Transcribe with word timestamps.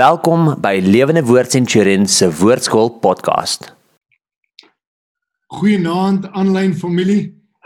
Welkom 0.00 0.54
by 0.64 0.78
Lewende 0.80 1.20
Woord 1.28 1.50
Centurion 1.52 2.06
se 2.08 2.24
Woordskool 2.32 2.88
podcast. 3.02 3.66
Goeienaand 5.52 6.30
aanlyn 6.32 6.72
familie 6.72 7.24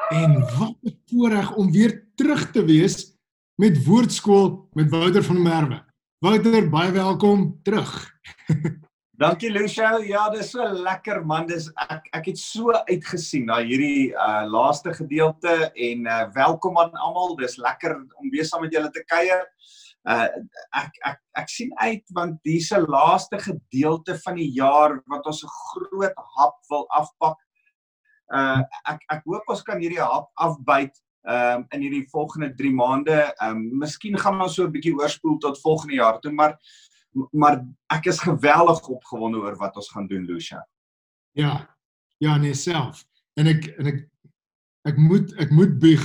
en 0.08 0.40
wat 0.56 0.74
'n 0.82 0.96
voorreg 1.10 1.52
om 1.54 1.70
weer 1.70 1.92
terug 2.18 2.50
te 2.50 2.64
wees 2.64 3.14
met 3.54 3.84
Woordskool 3.84 4.68
met 4.72 4.90
Wouter 4.90 5.22
van 5.22 5.34
der 5.34 5.44
Merwe. 5.44 5.78
Wouter, 6.18 6.68
baie 6.70 6.90
welkom 6.90 7.60
terug. 7.62 8.10
Dankie 9.22 9.50
Lucia. 9.50 9.98
Ja, 9.98 10.30
dis 10.30 10.50
so 10.50 10.72
lekker 10.72 11.26
man. 11.26 11.46
Dis 11.46 11.70
ek 11.88 12.08
ek 12.10 12.24
het 12.32 12.38
so 12.38 12.72
uitgesien 12.72 13.46
na 13.46 13.60
hierdie 13.62 14.10
uh 14.10 14.42
laaste 14.50 14.94
gedeelte 14.94 15.70
en 15.70 16.06
uh 16.06 16.26
welkom 16.34 16.78
aan 16.78 16.98
almal. 16.98 17.36
Dis 17.36 17.56
lekker 17.56 17.94
om 17.94 18.30
weer 18.30 18.44
saam 18.44 18.66
met 18.66 18.72
julle 18.72 18.90
te 18.90 19.04
kuier 19.06 19.53
uh 20.04 20.28
ek 20.76 20.98
ek 21.08 21.20
ek 21.40 21.48
sien 21.48 21.70
uit 21.80 22.04
want 22.16 22.36
die 22.44 22.60
laaste 22.88 23.38
gedeelte 23.40 24.18
van 24.20 24.36
die 24.36 24.50
jaar 24.52 25.00
wat 25.08 25.26
ons 25.26 25.44
'n 25.44 25.48
groot 25.48 26.14
hap 26.36 26.56
wil 26.68 26.86
afpak. 26.88 27.38
Uh 28.32 28.60
ek 28.84 29.00
ek 29.10 29.22
hoop 29.24 29.48
ons 29.48 29.62
kan 29.62 29.80
hierdie 29.80 30.02
hap 30.02 30.28
afbyt 30.36 30.92
um 31.24 31.66
in 31.72 31.80
hierdie 31.80 32.06
volgende 32.12 32.52
3 32.54 32.72
maande. 32.72 33.32
Um 33.40 33.78
miskien 33.80 34.18
gaan 34.18 34.40
ons 34.40 34.54
so 34.54 34.64
'n 34.64 34.72
bietjie 34.72 34.94
oorspoel 34.94 35.38
tot 35.38 35.60
volgende 35.60 35.94
jaar 35.94 36.20
toe, 36.20 36.32
maar 36.32 36.58
maar 37.32 37.64
ek 37.90 38.06
is 38.06 38.18
geweldig 38.18 38.88
opgewonde 38.88 39.38
oor 39.38 39.56
wat 39.56 39.76
ons 39.76 39.90
gaan 39.90 40.06
doen, 40.06 40.24
Lucia. 40.26 40.66
Ja. 41.32 41.70
Ja, 42.18 42.36
nee 42.36 42.54
self. 42.54 43.06
En 43.36 43.46
ek 43.46 43.66
en 43.78 43.86
ek 43.86 44.08
ek 44.84 44.96
moet 44.98 45.32
ek 45.40 45.50
moet 45.50 45.78
bieg. 45.78 46.04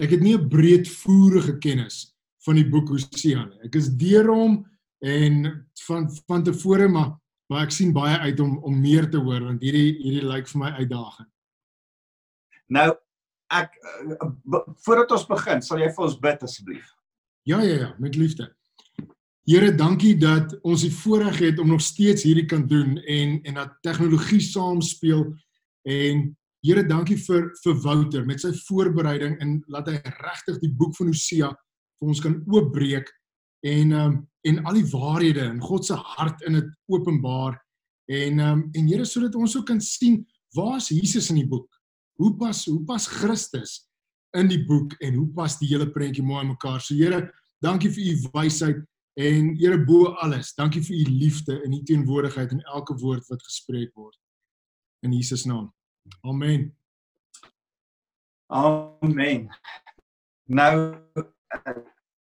Ek 0.00 0.10
het 0.10 0.20
nie 0.20 0.36
'n 0.36 0.48
breedvoerige 0.48 1.58
kennis 1.58 2.15
van 2.46 2.58
die 2.58 2.66
boek 2.70 2.90
Hosea 2.94 3.44
nie. 3.44 3.60
Ek 3.68 3.78
is 3.78 3.90
deur 3.98 4.30
hom 4.32 4.60
en 5.04 5.46
van 5.86 6.10
van 6.26 6.44
tevore 6.46 6.88
maar 6.88 7.16
maar 7.46 7.66
ek 7.68 7.74
sien 7.74 7.92
baie 7.94 8.16
uit 8.26 8.40
om 8.42 8.56
om 8.66 8.78
meer 8.80 9.06
te 9.10 9.20
hoor 9.22 9.44
want 9.46 9.62
hierdie 9.62 9.96
hierdie 10.00 10.26
lyk 10.26 10.48
vir 10.50 10.62
my 10.64 10.70
uitdagend. 10.80 11.30
Nou 12.74 12.90
ek 13.54 13.76
voordat 14.82 15.12
ons 15.14 15.26
begin, 15.28 15.60
sal 15.62 15.78
jy 15.78 15.90
vir 15.94 16.06
ons 16.08 16.16
bid 16.22 16.40
asseblief? 16.42 16.88
Ja 17.46 17.60
ja 17.62 17.76
ja, 17.84 17.90
met 18.02 18.16
liefde. 18.18 18.48
Here, 19.46 19.70
dankie 19.70 20.16
dat 20.18 20.56
ons 20.66 20.82
die 20.82 20.90
voorreg 20.90 21.38
het 21.38 21.60
om 21.62 21.68
nog 21.70 21.84
steeds 21.86 22.24
hierdie 22.26 22.48
kan 22.50 22.64
doen 22.66 22.96
en 22.98 23.38
en 23.46 23.60
dat 23.62 23.78
tegnologie 23.86 24.42
saamspeel 24.42 25.28
en 25.86 26.26
Here, 26.66 26.82
dankie 26.82 27.14
vir 27.20 27.52
vir 27.62 27.76
Wouter 27.84 28.24
met 28.26 28.40
sy 28.42 28.50
voorbereiding 28.66 29.36
en 29.44 29.60
laat 29.70 29.86
hy 29.92 30.00
regtig 30.16 30.56
die 30.64 30.72
boek 30.74 30.96
van 30.96 31.12
Hosea 31.12 31.52
vir 32.00 32.08
ons 32.12 32.22
kan 32.22 32.40
oopbreek 32.46 33.12
en 33.66 33.92
um, 33.92 34.16
en 34.46 34.60
al 34.64 34.78
die 34.78 34.88
waarhede 34.92 35.44
in 35.50 35.60
God 35.60 35.86
se 35.88 35.96
hart 36.16 36.42
in 36.46 36.58
dit 36.60 36.68
openbaar 36.92 37.56
en 38.06 38.38
um, 38.38 38.68
en 38.72 38.88
Here 38.88 39.04
sodat 39.04 39.34
ons 39.34 39.56
ook 39.58 39.66
kan 39.66 39.80
sien 39.82 40.20
waar 40.54 40.76
is 40.76 40.92
Jesus 40.94 41.30
in 41.30 41.40
die 41.40 41.48
boek? 41.48 41.68
Hoe 42.20 42.32
pas 42.36 42.64
hoe 42.64 42.82
pas 42.84 43.06
Christus 43.06 43.82
in 44.36 44.48
die 44.48 44.62
boek 44.66 44.94
en 45.04 45.18
hoe 45.18 45.28
pas 45.34 45.58
die 45.58 45.68
hele 45.72 45.88
prentjie 45.90 46.24
mooi 46.24 46.44
in 46.44 46.52
mekaar? 46.54 46.80
So 46.80 46.94
Here, 46.94 47.26
dankie 47.64 47.90
vir 47.92 48.12
u 48.12 48.30
wysheid 48.36 48.84
en 49.20 49.54
Here 49.58 49.78
bo 49.84 50.14
alles. 50.22 50.54
Dankie 50.54 50.82
vir 50.84 50.96
u 50.96 51.04
liefde 51.10 51.60
en 51.64 51.74
u 51.74 51.82
teenwoordigheid 51.82 52.52
in 52.56 52.64
elke 52.72 52.96
woord 53.02 53.26
wat 53.28 53.42
gespreek 53.42 53.92
word. 53.94 54.16
In 55.04 55.12
Jesus 55.12 55.44
naam. 55.44 55.72
Amen. 56.22 56.70
Amen. 58.46 59.48
Nou 60.46 61.26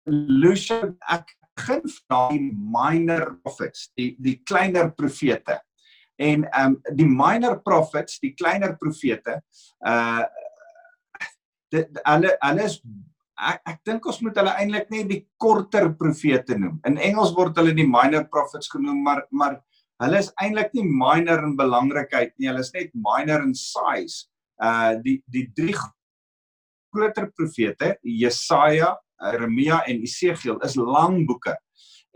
Lucia 0.06 0.82
ek 1.12 1.32
begin 1.56 1.82
van 2.06 2.34
die 2.36 2.52
minor 2.52 3.36
prophets, 3.42 3.90
die 3.96 4.14
die 4.22 4.38
kleiner 4.44 4.92
profete. 4.94 5.60
En 6.16 6.46
ehm 6.46 6.76
um, 6.76 6.96
die 6.96 7.08
minor 7.08 7.60
prophets, 7.64 8.20
die 8.22 8.34
kleiner 8.34 8.76
profete, 8.80 9.40
uh 9.86 10.24
dit 11.74 11.98
hulle 12.06 12.30
hulle 12.40 12.64
is 12.64 12.78
ek 13.36 13.72
ek 13.72 13.80
dink 13.84 14.06
ons 14.06 14.20
moet 14.24 14.36
hulle 14.38 14.52
eintlik 14.60 14.92
net 14.94 15.08
die 15.10 15.22
korter 15.42 15.90
profete 15.98 16.56
noem. 16.58 16.78
In 16.88 17.00
Engels 17.02 17.34
word 17.36 17.58
hulle 17.58 17.74
die 17.76 17.88
minor 17.88 18.28
prophets 18.32 18.70
genoem, 18.72 19.02
maar 19.04 19.24
maar 19.30 19.58
hulle 20.04 20.22
is 20.22 20.32
eintlik 20.40 20.72
nie 20.76 20.86
minor 20.86 21.42
in 21.44 21.56
belangrikheid 21.58 22.36
nie. 22.36 22.48
Hulle 22.48 22.64
is 22.64 22.72
net 22.76 22.94
minor 22.94 23.44
in 23.44 23.54
size. 23.54 24.28
Uh 24.62 24.96
die 25.02 25.18
die 25.28 25.48
drie 25.56 25.76
groter 26.94 27.28
profete, 27.36 27.96
Jesaja, 28.00 28.94
Jeremia 29.20 29.82
en 29.86 30.02
Esegiel 30.04 30.60
is 30.66 30.76
lang 30.76 31.24
boeke. 31.26 31.56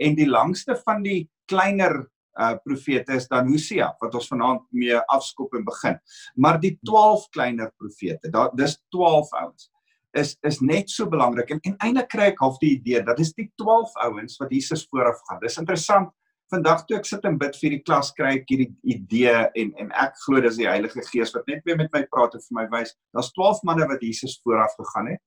En 0.00 0.16
die 0.16 0.28
langste 0.28 0.76
van 0.84 1.04
die 1.06 1.24
kleiner 1.50 2.02
uh 2.40 2.54
profete 2.62 3.16
is 3.18 3.26
dan 3.28 3.48
Hosea 3.50 3.90
wat 4.00 4.14
ons 4.14 4.28
vanaand 4.30 4.62
mee 4.70 4.96
afskop 5.12 5.54
en 5.58 5.64
begin. 5.66 5.98
Maar 6.36 6.60
die 6.62 6.76
12 6.86 7.26
kleiner 7.34 7.72
profete, 7.76 8.30
daar 8.30 8.54
dis 8.56 8.78
12 8.94 9.32
ouens 9.42 9.70
is 10.12 10.36
is 10.46 10.60
net 10.60 10.90
so 10.90 11.06
belangrik 11.06 11.50
en, 11.54 11.60
en 11.62 11.76
eintlik 11.78 12.08
kry 12.10 12.30
ek 12.32 12.40
half 12.42 12.56
die 12.62 12.72
idee 12.78 13.02
dat 13.06 13.18
dis 13.20 13.34
die 13.36 13.46
12 13.60 13.92
ouens 14.06 14.38
wat 14.40 14.54
Jesus 14.54 14.86
vooraf 14.90 15.20
gaan. 15.28 15.38
Dis 15.42 15.58
interessant. 15.60 16.10
Vandag 16.50 16.82
toe 16.86 16.96
ek 16.98 17.06
sit 17.06 17.26
en 17.28 17.38
bid 17.38 17.54
vir 17.60 17.76
die 17.76 17.82
klas 17.86 18.10
kry 18.16 18.32
ek 18.40 18.48
hierdie 18.50 18.72
idee 18.94 19.36
en 19.60 19.74
en 19.84 19.92
ek 20.06 20.16
glo 20.24 20.42
dis 20.42 20.58
die 20.58 20.70
Heilige 20.70 21.04
Gees 21.10 21.34
wat 21.36 21.46
net 21.50 21.62
weer 21.66 21.78
met 21.78 21.92
my 21.94 22.02
praat 22.10 22.34
en 22.34 22.42
vir 22.46 22.58
my 22.58 22.66
wys. 22.72 22.94
Daar's 23.14 23.30
12 23.36 23.62
manne 23.68 23.86
wat 23.90 24.02
Jesus 24.02 24.38
vooraf 24.42 24.74
gegaan 24.80 25.12
het 25.14 25.22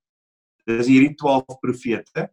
dis 0.67 0.87
hierdie 0.87 1.15
12 1.19 1.59
profete 1.61 2.27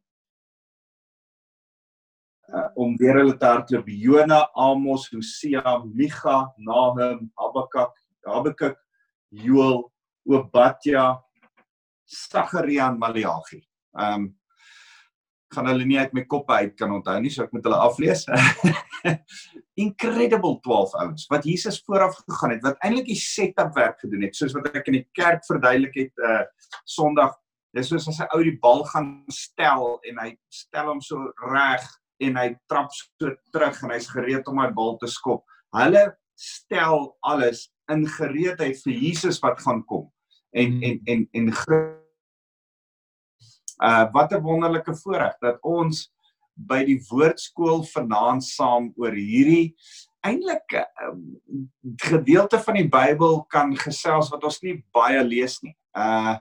uh, 2.51 2.69
om 2.79 2.95
weer 3.01 3.21
hulle 3.21 3.37
te 3.39 3.49
hardloop 3.49 3.89
Jona, 3.91 4.43
Amos, 4.55 5.09
Hosea, 5.13 5.79
Micha, 5.87 6.43
Nahum, 6.59 7.31
Habakuk, 7.39 7.97
Habakuk, 8.27 8.79
Joel, 9.31 9.83
Obadja, 10.29 11.15
Sagaria 12.05 12.91
en 12.91 12.99
Maleagi. 12.99 13.65
Ehm 13.99 14.15
um, 14.27 14.29
gaan 15.51 15.67
hulle 15.67 15.83
nie 15.83 15.97
uit 15.99 16.13
my 16.15 16.23
kop 16.31 16.51
uit 16.55 16.77
kan 16.79 16.93
onthou 16.95 17.17
nie, 17.19 17.31
so 17.35 17.43
ek 17.43 17.51
moet 17.51 17.65
hulle 17.67 17.79
aflees. 17.83 18.21
Incredible 19.85 20.61
12 20.63 20.93
ouens 21.03 21.25
wat 21.33 21.49
Jesus 21.49 21.81
vooraf 21.83 22.21
gegaan 22.21 22.55
het, 22.55 22.63
wat 22.63 22.79
eintlik 22.87 23.09
die 23.09 23.19
setup 23.19 23.75
werk 23.75 23.99
gedoen 23.99 24.29
het, 24.29 24.39
soos 24.39 24.55
wat 24.55 24.69
ek 24.71 24.87
in 24.93 25.01
die 25.01 25.09
kerk 25.19 25.43
verduidelik 25.49 25.97
het 25.99 26.23
uh 26.23 26.45
Sondag 26.87 27.35
Dis 27.75 27.89
soos 27.89 28.09
as 28.09 28.21
'n 28.21 28.31
ou 28.35 28.43
die 28.43 28.59
bal 28.63 28.85
gaan 28.85 29.25
stel 29.31 30.01
en 30.09 30.19
hy 30.19 30.37
stel 30.51 30.87
hom 30.91 31.01
so 31.01 31.33
reg 31.53 31.85
en 32.21 32.37
hy 32.37 32.49
trap 32.69 32.91
so 32.93 33.31
terug 33.53 33.83
en 33.83 33.91
hy's 33.95 34.11
gereed 34.11 34.49
om 34.49 34.59
hy 34.59 34.71
bal 34.71 34.99
te 34.99 35.07
skop. 35.07 35.45
Hulle 35.77 36.17
stel 36.35 37.17
alles 37.23 37.69
in 37.93 38.07
gereedheid 38.07 38.79
vir 38.85 38.95
Jesus 38.95 39.41
wat 39.43 39.61
gaan 39.61 39.85
kom. 39.87 40.11
En 40.53 40.83
en 40.83 41.01
en 41.07 41.29
en 41.33 41.53
uh 43.81 44.07
wat 44.13 44.33
'n 44.33 44.43
wonderlike 44.43 44.95
voorreg 45.03 45.37
dat 45.41 45.59
ons 45.63 46.11
by 46.55 46.85
die 46.85 47.01
woordskool 47.09 47.85
vanaand 47.95 48.45
saam 48.45 48.93
oor 48.97 49.15
hierdie 49.17 49.77
eintlik 50.27 50.75
uh, 50.77 51.15
gedeelte 51.97 52.59
van 52.61 52.77
die 52.77 52.89
Bybel 52.89 53.45
kan 53.49 53.73
gesels 53.77 54.29
wat 54.33 54.45
ons 54.45 54.61
nie 54.63 54.85
baie 54.93 55.23
lees 55.25 55.61
nie. 55.63 55.77
Uh 55.97 56.37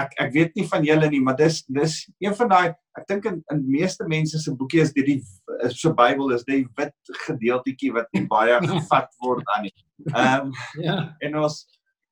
ek 0.00 0.14
ek 0.24 0.30
weet 0.32 0.54
nie 0.56 0.66
van 0.68 0.84
julle 0.84 1.08
nie, 1.12 1.20
maar 1.20 1.36
dis 1.36 1.62
dis 1.68 1.96
een 2.22 2.34
van 2.36 2.48
daai 2.52 2.68
ek 2.98 3.04
dink 3.08 3.26
in 3.28 3.42
in 3.52 3.64
meeste 3.68 4.06
mense 4.08 4.38
se 4.40 4.54
boekie 4.56 4.80
is 4.84 4.94
dit 4.96 5.06
die 5.06 5.18
so 5.74 5.92
Bybel 5.96 6.32
is 6.36 6.46
die 6.48 6.62
wit 6.78 7.12
gedeeltjie 7.26 7.92
wat 7.96 8.08
nie 8.16 8.24
baie 8.30 8.56
gevat 8.72 9.12
word 9.24 9.52
aan 9.56 9.68
nie. 9.68 9.74
Ehm 10.14 10.48
um, 10.48 10.56
ja. 10.80 10.96
En 11.20 11.38
ons 11.44 11.60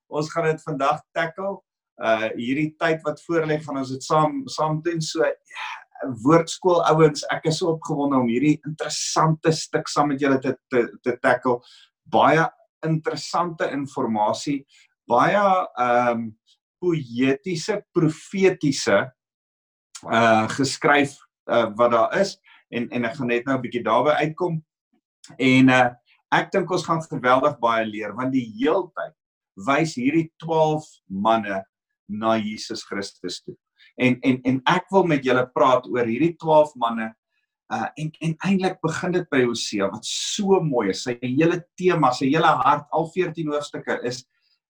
ons 0.09 0.31
gaan 0.33 0.49
dit 0.49 0.63
vandag 0.67 1.01
tackle. 1.17 1.57
Uh 1.99 2.29
hierdie 2.37 2.71
tyd 2.79 3.01
wat 3.03 3.21
voor 3.25 3.47
lê 3.49 3.59
gaan 3.63 3.81
ons 3.81 3.93
dit 3.93 4.03
saam 4.03 4.43
saam 4.47 4.81
doen 4.85 5.01
so 5.01 5.25
woordskool 6.23 6.79
ouens, 6.87 7.25
ek 7.33 7.49
is 7.51 7.59
so 7.59 7.73
opgewonde 7.73 8.21
om 8.21 8.29
hierdie 8.31 8.55
interessante 8.67 9.51
stuk 9.55 9.89
saam 9.91 10.13
met 10.13 10.21
julle 10.21 10.39
te 10.43 10.55
te 10.71 10.85
te 11.03 11.17
tackle. 11.21 11.59
Baie 12.09 12.45
interessante 12.85 13.67
inligting, 13.73 14.63
baie 15.09 15.41
ehm 15.41 16.13
um, 16.13 16.27
poëtiese 16.83 17.79
profetiese 17.95 18.99
uh 20.07 20.47
geskryf 20.55 21.17
uh 21.51 21.67
wat 21.75 21.91
daar 21.91 22.19
is 22.19 22.37
en 22.69 22.89
en 22.89 23.05
ek 23.05 23.15
gaan 23.17 23.31
net 23.33 23.45
nou 23.45 23.57
'n 23.57 23.61
bietjie 23.61 23.83
daarby 23.83 24.15
uitkom. 24.23 24.61
En 25.37 25.69
uh 25.69 25.89
ek 26.31 26.51
dink 26.51 26.71
ons 26.71 26.85
gaan 26.85 27.01
geweldig 27.01 27.59
baie 27.59 27.85
leer 27.85 28.13
want 28.15 28.31
die 28.31 28.47
heeltyd 28.59 29.15
wys 29.67 29.95
hierdie 29.95 30.29
12 30.37 30.85
manne 31.07 31.63
na 32.07 32.37
Jesus 32.37 32.83
Christus 32.83 33.41
toe. 33.43 33.55
En 33.97 34.19
en 34.21 34.41
en 34.43 34.61
ek 34.65 34.89
wil 34.91 35.03
met 35.03 35.25
julle 35.25 35.45
praat 35.53 35.87
oor 35.87 36.05
hierdie 36.05 36.35
12 36.37 36.75
manne 36.75 37.13
uh 37.73 37.87
en 37.95 38.11
en 38.21 38.35
eintlik 38.47 38.79
begin 38.81 39.11
dit 39.11 39.29
by 39.29 39.43
Hosea 39.43 39.89
wat 39.91 40.05
so 40.05 40.61
mooi 40.61 40.89
is. 40.89 41.03
Sy 41.03 41.17
hele 41.21 41.61
tema, 41.77 42.11
sy 42.11 42.31
hele 42.31 42.49
hart, 42.63 42.87
al 42.91 43.09
14 43.13 43.51
hoofstukke 43.51 43.99
is 44.09 44.23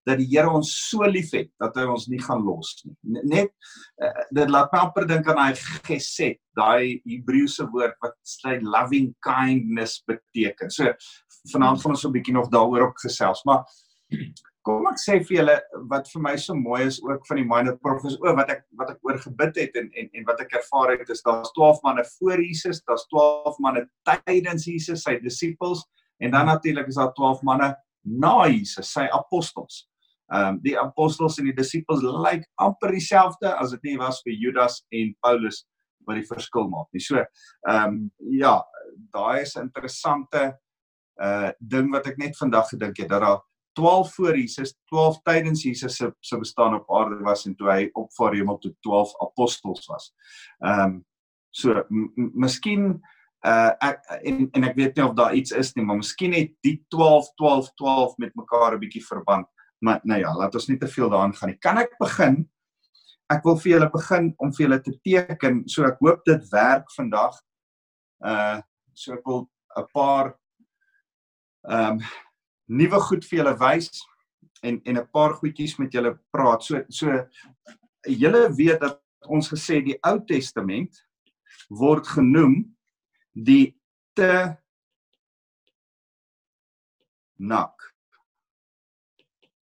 dat 0.10 0.20
die 0.20 0.28
Here 0.32 0.50
ons 0.50 0.72
so 0.90 1.06
liefhet 1.08 1.52
dat 1.62 1.78
hy 1.78 1.86
ons 1.90 2.08
nie 2.10 2.20
gaan 2.24 2.42
los 2.46 2.74
nie. 2.84 2.96
Net 3.22 3.54
uh, 4.02 4.26
dit 4.36 4.52
laat 4.52 4.74
my 4.74 4.84
amper 4.88 5.08
dink 5.10 5.30
aan 5.30 5.42
daai 5.42 5.64
geset, 5.88 6.40
daai 6.58 7.00
Hebreëse 7.06 7.70
woord 7.74 7.98
wat 8.04 8.18
sy 8.28 8.58
loving 8.66 9.12
kindness 9.26 10.00
beteken. 10.10 10.74
So 10.74 10.94
vanaand 11.54 11.82
gaan 11.84 11.96
ons 11.96 12.06
'n 12.06 12.16
bietjie 12.16 12.36
nog 12.36 12.50
daaroor 12.54 12.90
op 12.90 13.02
gesels, 13.04 13.46
maar 13.46 13.66
kom 14.68 14.88
ek 14.90 15.00
sê 15.02 15.18
vir 15.26 15.36
julle 15.40 15.56
wat 15.92 16.10
vir 16.12 16.22
my 16.22 16.36
so 16.38 16.56
mooi 16.58 16.82
is 16.86 17.00
ook 17.02 17.26
van 17.30 17.40
die 17.40 17.48
minor 17.48 17.78
prophets 17.82 18.18
o 18.20 18.34
wat 18.38 18.52
ek 18.54 18.64
wat 18.80 18.92
ek 18.94 19.00
oor 19.08 19.18
gebid 19.24 19.58
het 19.58 19.78
en 19.80 19.90
en 19.98 20.10
en 20.14 20.26
wat 20.28 20.42
ek 20.46 20.58
ervaar 20.60 20.94
het 20.96 21.10
is 21.10 21.24
daar's 21.26 21.54
12 21.58 21.80
manne 21.86 22.04
voor 22.18 22.44
Jesus, 22.44 22.82
daar's 22.88 23.06
12 23.14 23.60
manne 23.66 23.86
tydens 24.10 24.68
Jesus, 24.68 25.06
sy 25.08 25.18
disippels 25.24 25.86
en 26.20 26.36
dan 26.36 26.52
natuurlik 26.52 26.88
is 26.92 27.00
daar 27.00 27.14
12 27.18 27.46
manne 27.48 27.74
na 28.04 28.48
Jesus, 28.48 28.92
sy 28.94 29.08
apostels. 29.14 29.89
Ehm 30.30 30.56
um, 30.56 30.62
die 30.62 30.78
apostels 30.78 31.40
en 31.40 31.50
die 31.50 31.58
disippels 31.58 32.04
lyk 32.06 32.46
amper 32.62 32.92
dieselfde 32.94 33.50
as 33.58 33.72
dit 33.74 33.92
nie 33.92 33.98
was 33.98 34.22
vir 34.26 34.36
Judas 34.38 34.84
en 34.94 35.14
Paulus 35.26 35.64
wat 36.06 36.20
die 36.20 36.28
verskil 36.28 36.70
maak 36.70 36.90
nie. 36.94 37.02
So 37.02 37.18
ehm 37.18 37.86
um, 37.86 38.02
ja, 38.38 38.60
daai 39.14 39.42
is 39.42 39.56
'n 39.56 39.68
interessante 39.68 40.60
uh 41.22 41.52
ding 41.60 41.92
wat 41.92 42.08
ek 42.08 42.18
net 42.18 42.38
vandag 42.38 42.70
gedink 42.70 42.98
het 42.98 43.10
dat 43.10 43.22
daar 43.22 43.42
12 43.74 44.14
voor 44.16 44.38
Jesus, 44.38 44.76
12 44.92 45.22
tydens 45.24 45.64
Jesus 45.64 45.96
se 45.96 46.14
se 46.20 46.38
bestaan 46.38 46.74
op 46.76 46.92
aarde 46.94 47.24
was 47.24 47.46
en 47.46 47.56
toe 47.56 47.70
hy 47.72 47.90
opvaar 47.94 48.34
hemel 48.34 48.58
toe 48.58 48.76
12 48.82 49.14
apostels 49.22 49.88
was. 49.88 50.14
Ehm 50.64 50.80
um, 50.80 51.06
so 51.52 51.84
miskien 52.16 53.02
uh 53.48 53.72
ek 53.82 54.04
en 54.24 54.50
en 54.52 54.64
ek 54.64 54.76
weet 54.76 54.96
nie 54.96 55.06
of 55.06 55.16
daar 55.16 55.34
iets 55.34 55.52
is 55.52 55.74
nie, 55.76 55.86
maar 55.86 55.98
miskien 55.98 56.34
het 56.34 56.52
die 56.62 56.78
12 56.88 57.34
12 57.40 57.72
12 57.74 58.18
met 58.18 58.36
mekaar 58.36 58.76
'n 58.76 58.80
bietjie 58.80 59.06
verband. 59.06 59.48
Maar 59.80 60.00
nou 60.04 60.20
ja, 60.20 60.32
laat 60.36 60.56
ons 60.56 60.68
nie 60.68 60.78
te 60.78 60.88
veel 60.88 61.10
daaraan 61.10 61.36
gaan 61.36 61.54
nie. 61.54 61.60
Kan 61.64 61.78
ek 61.78 61.96
begin? 62.00 62.42
Ek 63.30 63.44
wil 63.46 63.58
vir 63.62 63.72
julle 63.76 63.90
begin 63.94 64.34
om 64.42 64.52
vir 64.54 64.66
julle 64.66 64.80
te 64.84 64.96
teken, 65.06 65.62
so 65.70 65.86
ek 65.88 66.02
hoop 66.04 66.24
dit 66.26 66.50
werk 66.52 66.92
vandag. 66.98 67.38
Uh 68.20 68.60
so 69.00 69.14
ek 69.16 69.24
wil 69.24 69.46
'n 69.78 69.86
paar 69.94 70.34
ehm 71.70 72.00
um, 72.00 72.00
nuwe 72.68 73.00
goed 73.00 73.26
vir 73.26 73.40
julle 73.40 73.56
wys 73.60 73.90
en 74.64 74.82
en 74.84 74.98
'n 74.98 75.08
paar 75.14 75.34
goedjies 75.34 75.78
met 75.80 75.94
julle 75.94 76.20
praat. 76.32 76.64
So 76.64 76.84
so 76.90 77.26
julle 78.04 78.50
weet 78.56 78.82
dat 78.82 79.00
ons 79.28 79.50
gesê 79.50 79.82
die 79.84 80.00
Ou 80.04 80.20
Testament 80.26 81.06
word 81.70 82.08
genoem 82.08 82.76
die 83.34 83.76
te 84.14 84.58
nak. 87.38 87.79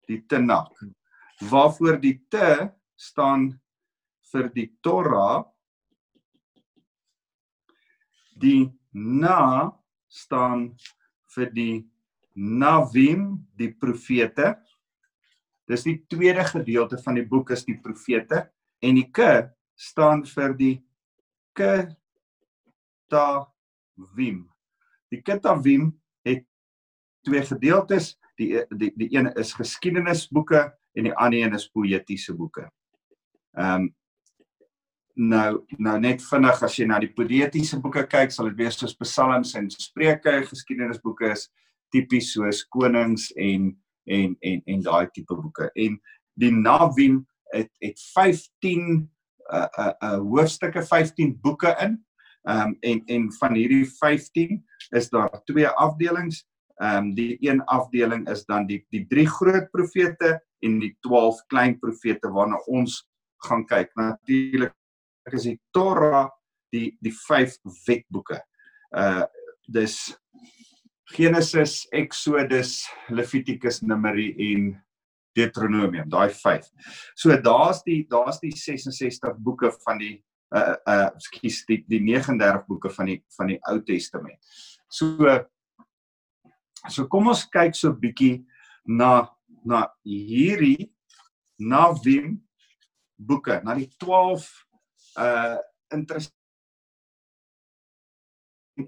Die 0.08 0.22
Tanakh. 0.28 0.84
Waarvoor 1.50 2.00
die 2.02 2.18
te 2.32 2.72
staan 2.96 3.52
vir 4.32 4.50
die 4.56 4.70
Torah. 4.82 5.46
Die 8.38 8.72
na 8.94 9.72
staan 10.08 10.78
vir 11.36 11.52
die 11.54 11.90
Navim, 12.38 13.48
die 13.58 13.74
profete. 13.74 14.56
Dis 15.68 15.84
die 15.84 16.06
tweede 16.08 16.46
gedeelte 16.48 16.98
van 17.04 17.16
die 17.18 17.26
boek 17.28 17.52
is 17.56 17.66
die 17.68 17.80
profete 17.82 18.46
en 18.86 18.96
die 18.96 19.12
K 19.12 19.50
staan 19.78 20.26
vir 20.26 20.54
die 20.58 20.86
Ketavim. 21.58 22.30
Die 25.12 25.22
Ketavim 25.26 25.92
het 26.26 26.46
twee 27.26 27.44
gedeeltes. 27.46 28.18
Die 28.38 28.64
die 28.70 28.92
die 28.96 29.10
een 29.16 29.32
is 29.36 29.54
geskiedenisboeke 29.58 30.68
en 30.94 31.08
die 31.10 31.16
ander 31.16 31.40
een 31.40 31.56
is 31.58 31.70
poëtiese 31.74 32.36
boeke. 32.38 32.68
Ehm 33.58 33.88
um, 33.88 33.96
nou 35.18 35.66
nou 35.82 35.96
net 36.00 36.22
vinnig 36.22 36.60
as 36.64 36.76
jy 36.78 36.86
na 36.86 37.00
die 37.02 37.14
poëtiese 37.14 37.80
boeke 37.82 38.04
kyk, 38.06 38.32
sal 38.32 38.52
dit 38.52 38.60
wees 38.62 38.78
soos 38.78 38.94
Psalms 39.02 39.56
en 39.58 39.70
Spreuke, 39.74 40.44
geskiedenisboeke 40.46 41.32
is 41.34 41.48
tipies 41.94 42.32
soos 42.36 42.62
konings 42.70 43.32
en 43.36 43.72
en 44.06 44.36
en 44.46 44.62
en 44.66 44.84
daai 44.86 45.08
tipe 45.14 45.36
boeke. 45.36 45.72
En 45.76 45.98
die 46.38 46.52
Navim 46.54 47.24
het 47.54 47.72
het 47.82 48.02
15 48.14 49.10
uh 49.48 49.68
uh, 49.80 49.94
uh 50.04 50.20
hoofstukke 50.20 50.84
15 50.84 51.40
boeke 51.42 51.74
in. 51.82 51.98
Ehm 52.48 52.68
um, 52.68 52.78
en 52.80 53.02
en 53.06 53.32
van 53.40 53.54
hierdie 53.54 53.86
15 53.98 54.64
is 54.90 55.10
daar 55.10 55.42
twee 55.46 55.68
afdelings. 55.68 56.46
Ehm 56.78 56.98
um, 56.98 57.14
die 57.18 57.38
een 57.42 57.64
afdeling 57.66 58.28
is 58.30 58.46
dan 58.46 58.68
die 58.68 58.84
die 58.94 59.06
drie 59.10 59.28
groot 59.28 59.72
profete 59.72 60.38
en 60.62 60.80
die 60.80 60.94
12 61.02 61.46
klein 61.50 61.80
profete 61.80 62.30
waarna 62.30 62.60
ons 62.68 63.00
gaan 63.48 63.66
kyk. 63.66 63.90
Natuurlik 63.96 64.76
is 65.34 65.48
die 65.50 65.58
Torah 65.74 66.30
die 66.74 66.98
die 67.02 67.14
vyf 67.14 67.58
wetboeke. 67.88 68.42
Uh 68.92 69.26
dis 69.68 69.98
Genesis, 71.08 71.88
Exodus, 71.92 72.86
Levitikus, 73.10 73.82
Numeri 73.82 74.30
en 74.52 74.70
Deuteronomium, 75.36 76.10
daai 76.10 76.30
5. 76.30 76.68
So 77.16 77.36
daar's 77.42 77.84
die 77.84 78.06
daar's 78.10 78.40
die 78.40 78.52
66 78.52 79.38
boeke 79.40 79.72
van 79.86 80.02
die 80.04 80.16
uh 80.56 80.76
uh 80.88 81.10
skus 81.18 81.64
die 81.68 81.84
die 81.88 82.02
39 82.06 82.66
boeke 82.68 82.94
van 82.94 83.12
die 83.12 83.22
van 83.38 83.54
die 83.54 83.60
Ou 83.70 83.80
Testament. 83.84 84.40
So 84.88 85.26
so 86.90 87.08
kom 87.08 87.28
ons 87.28 87.46
kyk 87.50 87.76
so 87.76 87.90
'n 87.90 88.00
bietjie 88.02 88.46
na 88.86 89.28
na 89.66 89.88
hierdie 90.06 90.92
na 91.60 91.92
Wim 92.04 92.40
boeke, 93.18 93.62
na 93.64 93.74
die 93.76 93.90
12 94.00 94.46
uh 95.18 95.58
interessante 95.94 96.36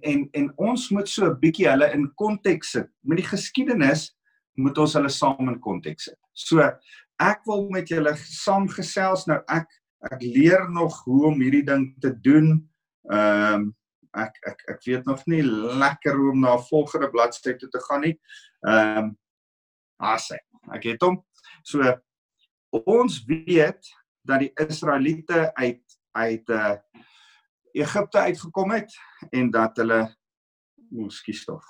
en 0.06 0.28
en 0.38 0.52
ons 0.58 0.90
moet 0.90 1.10
so 1.10 1.26
'n 1.26 1.40
bietjie 1.40 1.68
hulle 1.70 1.92
in 1.94 2.14
konteks 2.16 2.72
sit. 2.72 2.90
Met 3.02 3.18
die 3.18 3.28
geskiedenis 3.28 4.16
moet 4.54 4.78
ons 4.78 4.94
hulle 4.94 5.10
saam 5.10 5.50
in 5.50 5.60
konteks 5.60 6.04
sit. 6.04 6.20
So 6.34 6.62
ek 7.20 7.42
wil 7.46 7.70
met 7.70 7.90
julle 7.90 8.16
saamgesels 8.16 9.26
nou 9.28 9.42
ek 9.48 9.68
ek 10.12 10.22
leer 10.22 10.70
nog 10.70 11.04
hoe 11.06 11.26
om 11.28 11.42
hierdie 11.42 11.66
ding 11.66 11.96
te 12.00 12.14
doen. 12.14 12.70
Ehm 13.12 13.54
um, 13.54 13.76
ek 14.18 14.38
ek 14.48 14.64
ek 14.74 14.84
weet 14.86 15.06
nog 15.06 15.26
nie 15.26 15.44
lekker 15.44 16.16
hoe 16.18 16.32
om 16.32 16.40
na 16.40 16.56
'n 16.56 16.68
volgende 16.70 17.10
bladsy 17.10 17.54
toe 17.54 17.70
te 17.70 17.82
gaan 17.88 18.02
nie. 18.02 18.20
Ehm 18.68 18.98
um, 18.98 19.18
asse. 20.00 20.40
Ek 20.74 20.84
het 20.84 21.02
hom. 21.02 21.24
So 21.64 21.84
ons 22.72 23.24
weet 23.26 23.86
dat 24.22 24.40
die 24.40 24.52
Israeliete 24.56 25.54
uit 25.54 25.84
uit 26.12 26.50
uh, 26.50 26.76
Egipte 27.72 28.20
uitgekom 28.20 28.72
het 28.72 28.94
en 29.30 29.52
dat 29.52 29.78
hulle 29.78 30.16
moeskie 30.90 31.34
stof. 31.34 31.66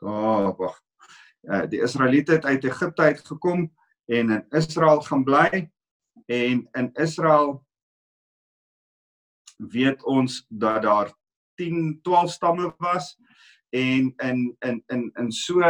Oh, 0.00 0.56
wag. 0.58 0.80
Uh, 1.42 1.66
die 1.68 1.82
Israeliete 1.82 2.32
het 2.32 2.44
uit 2.44 2.64
Egipte 2.64 3.02
uitgekom 3.02 3.68
en 4.06 4.30
in 4.30 4.46
Israel 4.50 5.00
gaan 5.00 5.24
bly 5.24 5.70
en 6.26 6.68
in 6.72 6.90
Israel 6.94 7.60
weet 9.56 10.02
ons 10.02 10.46
dat 10.48 10.82
daar 10.82 11.12
10 11.56 12.00
12 12.02 12.30
stamme 12.30 12.74
was 12.78 13.16
en 13.70 14.14
in 14.16 14.56
in 14.60 14.82
in 14.86 15.10
in 15.18 15.32
so 15.32 15.60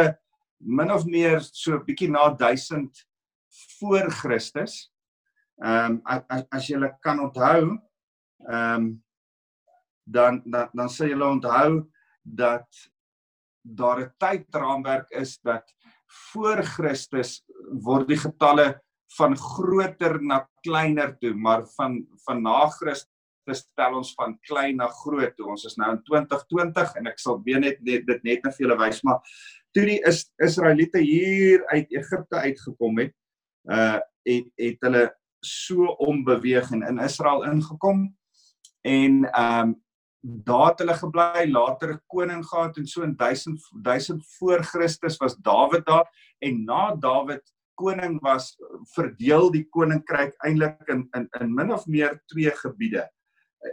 min 0.58 0.90
of 0.90 1.04
meer 1.06 1.40
so 1.40 1.76
'n 1.76 1.84
bietjie 1.84 2.10
na 2.10 2.34
1000 2.34 3.06
voor 3.78 4.10
Christus. 4.10 4.92
Ehm 5.62 5.92
um, 5.92 6.00
as, 6.28 6.44
as 6.50 6.66
jy 6.66 6.78
kan 7.00 7.20
onthou, 7.20 7.78
ehm 8.48 8.74
um, 8.74 9.04
dan 10.04 10.42
dan 10.44 10.68
dan 10.72 10.88
sê 10.88 11.08
julle 11.08 11.28
onthou 11.28 11.86
dat 12.22 12.68
daar 13.62 14.00
'n 14.00 14.14
tydraamwerk 14.18 15.10
is 15.10 15.38
dat 15.40 15.74
voor 16.32 16.62
Christus 16.62 17.44
word 17.84 18.08
die 18.08 18.18
getalle 18.18 18.82
van 19.16 19.36
groter 19.36 20.22
na 20.22 20.48
kleiner 20.62 21.18
toe, 21.18 21.34
maar 21.34 21.66
van 21.76 22.06
van 22.24 22.42
na 22.42 22.66
Christus 22.68 23.11
stel 23.50 23.96
ons 23.98 24.12
van 24.18 24.36
klein 24.46 24.78
na 24.78 24.88
groot 25.02 25.34
toe. 25.36 25.50
Ons 25.50 25.66
is 25.66 25.76
nou 25.80 25.90
in 25.96 26.02
2020 26.06 26.94
en 27.00 27.10
ek 27.10 27.18
sal 27.18 27.40
weer 27.46 27.60
net, 27.62 27.80
net 27.82 28.06
dit 28.06 28.24
net 28.24 28.46
vir 28.46 28.66
julle 28.66 28.78
wys, 28.78 29.02
maar 29.02 29.20
toe 29.74 29.86
die 29.88 29.98
is 30.08 30.24
Israeliete 30.42 31.02
hier 31.02 31.64
uit 31.72 31.90
Egipte 31.90 32.42
uitgekom 32.46 33.02
het, 33.02 33.14
uh 33.70 33.98
het 34.22 34.46
het 34.54 34.84
hulle 34.86 35.08
so 35.42 35.96
ombeweeg 36.06 36.68
en 36.70 36.84
in 36.86 37.00
Israel 37.02 37.42
ingekom 37.50 38.04
en 38.86 39.24
ehm 39.32 39.72
um, 39.72 39.80
daar 40.22 40.68
het 40.68 40.78
hulle 40.78 40.94
gebly, 40.94 41.50
later 41.50 41.92
'n 41.92 42.02
koning 42.06 42.44
gehad 42.46 42.76
en 42.76 42.86
so 42.86 43.02
in 43.02 43.16
1000 43.16 43.58
1000 43.82 44.22
voor 44.38 44.62
Christus 44.62 45.16
was 45.16 45.36
Dawid 45.36 45.86
daar 45.86 46.06
en 46.38 46.64
na 46.64 46.94
Dawid 46.94 47.42
koning 47.74 48.20
was 48.20 48.56
verdeel 48.94 49.50
die 49.50 49.64
koninkryk 49.64 50.34
eintlik 50.44 50.88
in 50.88 51.08
in 51.16 51.28
in 51.40 51.54
min 51.54 51.72
of 51.72 51.86
meer 51.86 52.22
twee 52.26 52.50
gebiede. 52.50 53.08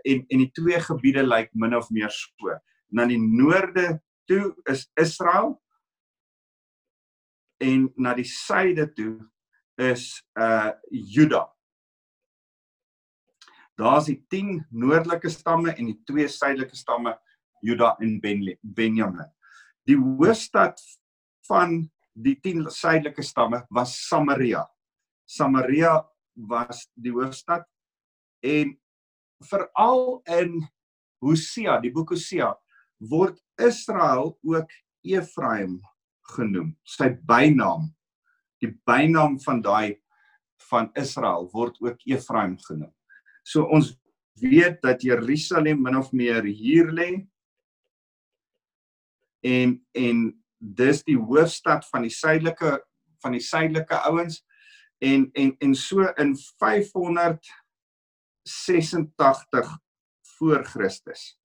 En 0.03 0.25
en 0.27 0.43
die 0.43 0.51
twee 0.53 0.79
gebiede 0.79 1.23
lyk 1.25 1.49
min 1.53 1.75
of 1.75 1.89
meer 1.89 2.11
so. 2.13 2.55
Na 2.89 3.05
die 3.09 3.19
noorde 3.19 3.99
toe 4.29 4.53
is 4.69 4.87
Israel 4.99 5.57
en 7.59 7.89
na 7.97 8.13
die 8.17 8.27
suide 8.27 8.87
toe 8.95 9.17
is 9.79 10.11
uh 10.39 10.71
Juda. 10.91 11.47
Daar's 13.79 14.09
die 14.11 14.19
10 14.27 14.65
noordelike 14.75 15.29
stamme 15.31 15.71
en 15.71 15.87
die 15.87 15.99
twee 16.07 16.27
suidelike 16.27 16.75
stamme 16.75 17.15
Juda 17.63 17.93
en 18.03 18.19
Benjamin. 18.19 19.29
Die 19.87 19.95
hoofstad 19.95 20.81
van 21.47 21.85
die 22.11 22.35
10 22.43 22.67
suidelike 22.75 23.23
stamme 23.23 23.63
was 23.69 23.95
Samaria. 24.07 24.65
Samaria 25.25 26.03
was 26.35 26.89
die 26.93 27.13
hoofstad 27.15 27.63
en 28.43 28.75
veral 29.47 30.21
in 30.39 30.59
Hosea, 31.23 31.79
die 31.81 31.91
boek 31.91 32.13
Hosea, 32.15 32.53
word 32.99 33.39
Israel 33.59 34.35
ook 34.43 34.71
Efraim 35.05 35.79
genoem. 36.35 36.73
Sy 36.83 37.13
bynaam, 37.27 37.89
die 38.59 38.73
bynaam 38.87 39.39
van 39.43 39.63
daai 39.63 39.99
van 40.69 40.89
Israel 40.99 41.47
word 41.53 41.79
ook 41.83 42.03
Efraim 42.07 42.57
genoem. 42.67 42.91
So 43.47 43.65
ons 43.71 43.93
weet 44.39 44.81
dat 44.83 45.03
Jerusalem 45.03 45.81
min 45.83 45.97
of 45.99 46.11
meer 46.11 46.43
hier 46.43 46.91
lê 46.91 47.09
en 49.43 49.79
en 49.95 50.21
dis 50.59 51.03
die 51.07 51.17
hoofstad 51.17 51.85
van 51.87 52.03
die 52.03 52.13
suidelike 52.13 52.79
van 53.23 53.35
die 53.35 53.43
suidelike 53.43 53.99
ouens 54.07 54.41
en 55.03 55.29
en 55.33 55.55
en 55.63 55.75
so 55.75 56.07
in 56.19 56.35
586 58.49 59.77
voor 60.37 60.63
Christus 60.65 61.35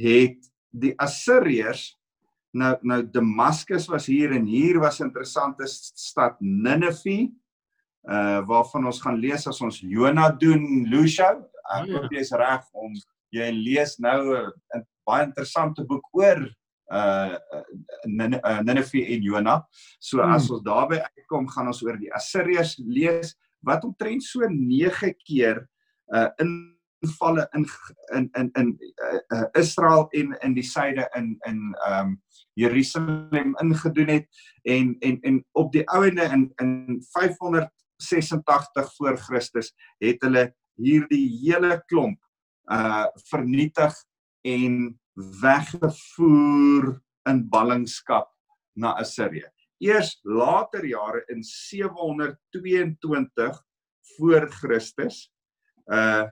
het 0.00 0.50
die 0.70 0.94
Assiriërs 1.00 1.90
nou 2.56 2.74
nou 2.82 3.02
Damaskus 3.14 3.86
was 3.90 4.08
hier 4.10 4.32
en 4.34 4.46
hier 4.46 4.80
was 4.80 5.00
'n 5.00 5.10
interessante 5.10 5.66
stad 5.66 6.40
Ninive 6.40 7.30
uh 8.08 8.40
waarvan 8.48 8.86
ons 8.86 9.00
gaan 9.00 9.20
lees 9.20 9.46
as 9.46 9.60
ons 9.60 9.80
Jona 9.80 10.30
doen 10.30 10.86
Lucia 10.88 11.36
ek 11.76 11.86
ja. 11.86 11.92
hoop 11.92 12.12
jy 12.12 12.20
is 12.20 12.32
reg 12.32 12.64
om 12.72 12.94
jy 13.30 13.50
lees 13.50 13.98
nou 13.98 14.34
'n 14.34 14.86
baie 15.06 15.26
interessante 15.26 15.84
boek 15.84 16.06
oor 16.12 16.40
uh 16.90 17.36
Nineve 18.06 19.04
en 19.06 19.22
Jona. 19.22 19.60
So 20.00 20.18
hmm. 20.18 20.34
as 20.34 20.50
ons 20.50 20.62
daarby 20.66 20.98
uitkom, 20.98 21.46
gaan 21.48 21.70
ons 21.70 21.82
oor 21.86 21.98
die 22.00 22.10
Assiriërs 22.14 22.78
lees 22.82 23.36
wat 23.62 23.84
omtrent 23.84 24.24
so 24.24 24.46
9 24.48 25.14
keer 25.22 25.68
uh 26.14 26.28
invalle 27.00 27.48
in 27.52 27.66
in 28.14 28.28
in 28.32 28.50
in 28.52 28.78
uh, 28.78 29.36
uh, 29.36 29.44
Israel 29.52 30.08
en 30.10 30.36
in 30.40 30.54
die 30.54 30.64
suide 30.64 31.08
in 31.16 31.36
in 31.48 31.76
um 31.88 32.22
Jerusalem 32.54 33.56
ingedoen 33.60 34.08
het 34.08 34.28
en 34.62 34.96
en 35.00 35.20
en 35.20 35.44
op 35.52 35.72
die 35.72 35.88
ouende 35.88 36.22
in 36.22 36.52
in 36.56 37.04
586 37.12 38.94
voor 38.96 39.16
Christus 39.16 39.74
het 39.98 40.22
hulle 40.22 40.54
hierdie 40.74 41.38
hele 41.44 41.82
klomp 41.86 42.20
uh 42.72 43.06
vernietig 43.30 44.04
en 44.42 45.00
weggevoer 45.40 47.02
in 47.28 47.48
ballingskap 47.48 48.32
na 48.72 48.96
Assirië. 48.96 49.48
Eers 49.80 50.18
later 50.22 50.84
jare 50.84 51.24
in 51.32 51.44
722 51.44 53.64
voor 54.16 54.50
Christus 54.50 55.30
uh 55.92 56.28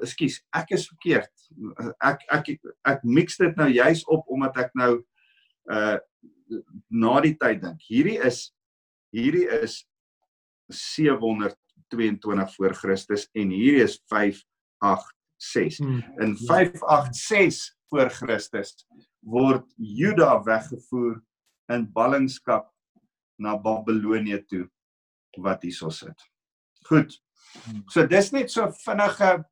Ekskuus, 0.00 0.38
ek 0.56 0.70
is 0.78 0.86
verkeerd. 0.88 1.42
Ek 2.00 2.22
ek 2.32 2.46
ek 2.88 3.02
mix 3.04 3.36
dit 3.36 3.58
nou 3.60 3.66
juis 3.68 4.00
op 4.08 4.30
omdat 4.32 4.56
ek 4.62 4.70
nou 4.80 4.92
uh 5.72 5.98
na 6.88 7.18
die 7.24 7.34
tyd 7.40 7.60
dink. 7.60 7.82
Hierdie 7.84 8.16
is 8.24 8.46
hierdie 9.14 9.44
is 9.60 9.82
722 10.72 12.56
voor 12.56 12.74
Christus 12.80 13.28
en 13.36 13.52
hierdie 13.52 13.84
is 13.84 13.98
58 14.08 15.12
6. 15.44 15.78
Hmm. 15.78 16.00
In 16.24 16.36
586 16.36 17.76
voor 17.88 18.10
Christus 18.10 18.86
word 19.20 19.68
Juda 19.76 20.42
weggevoer 20.44 21.20
in 21.72 21.86
ballingskap 21.92 22.68
na 23.40 23.56
Babelonie 23.56 24.40
toe 24.48 24.66
wat 25.42 25.64
hierso 25.66 25.90
sit. 25.90 26.16
Goed. 26.88 27.16
Hmm. 27.64 27.82
So 27.88 28.06
dis 28.06 28.32
net 28.32 28.50
so 28.50 28.68
vinnige 28.84 29.44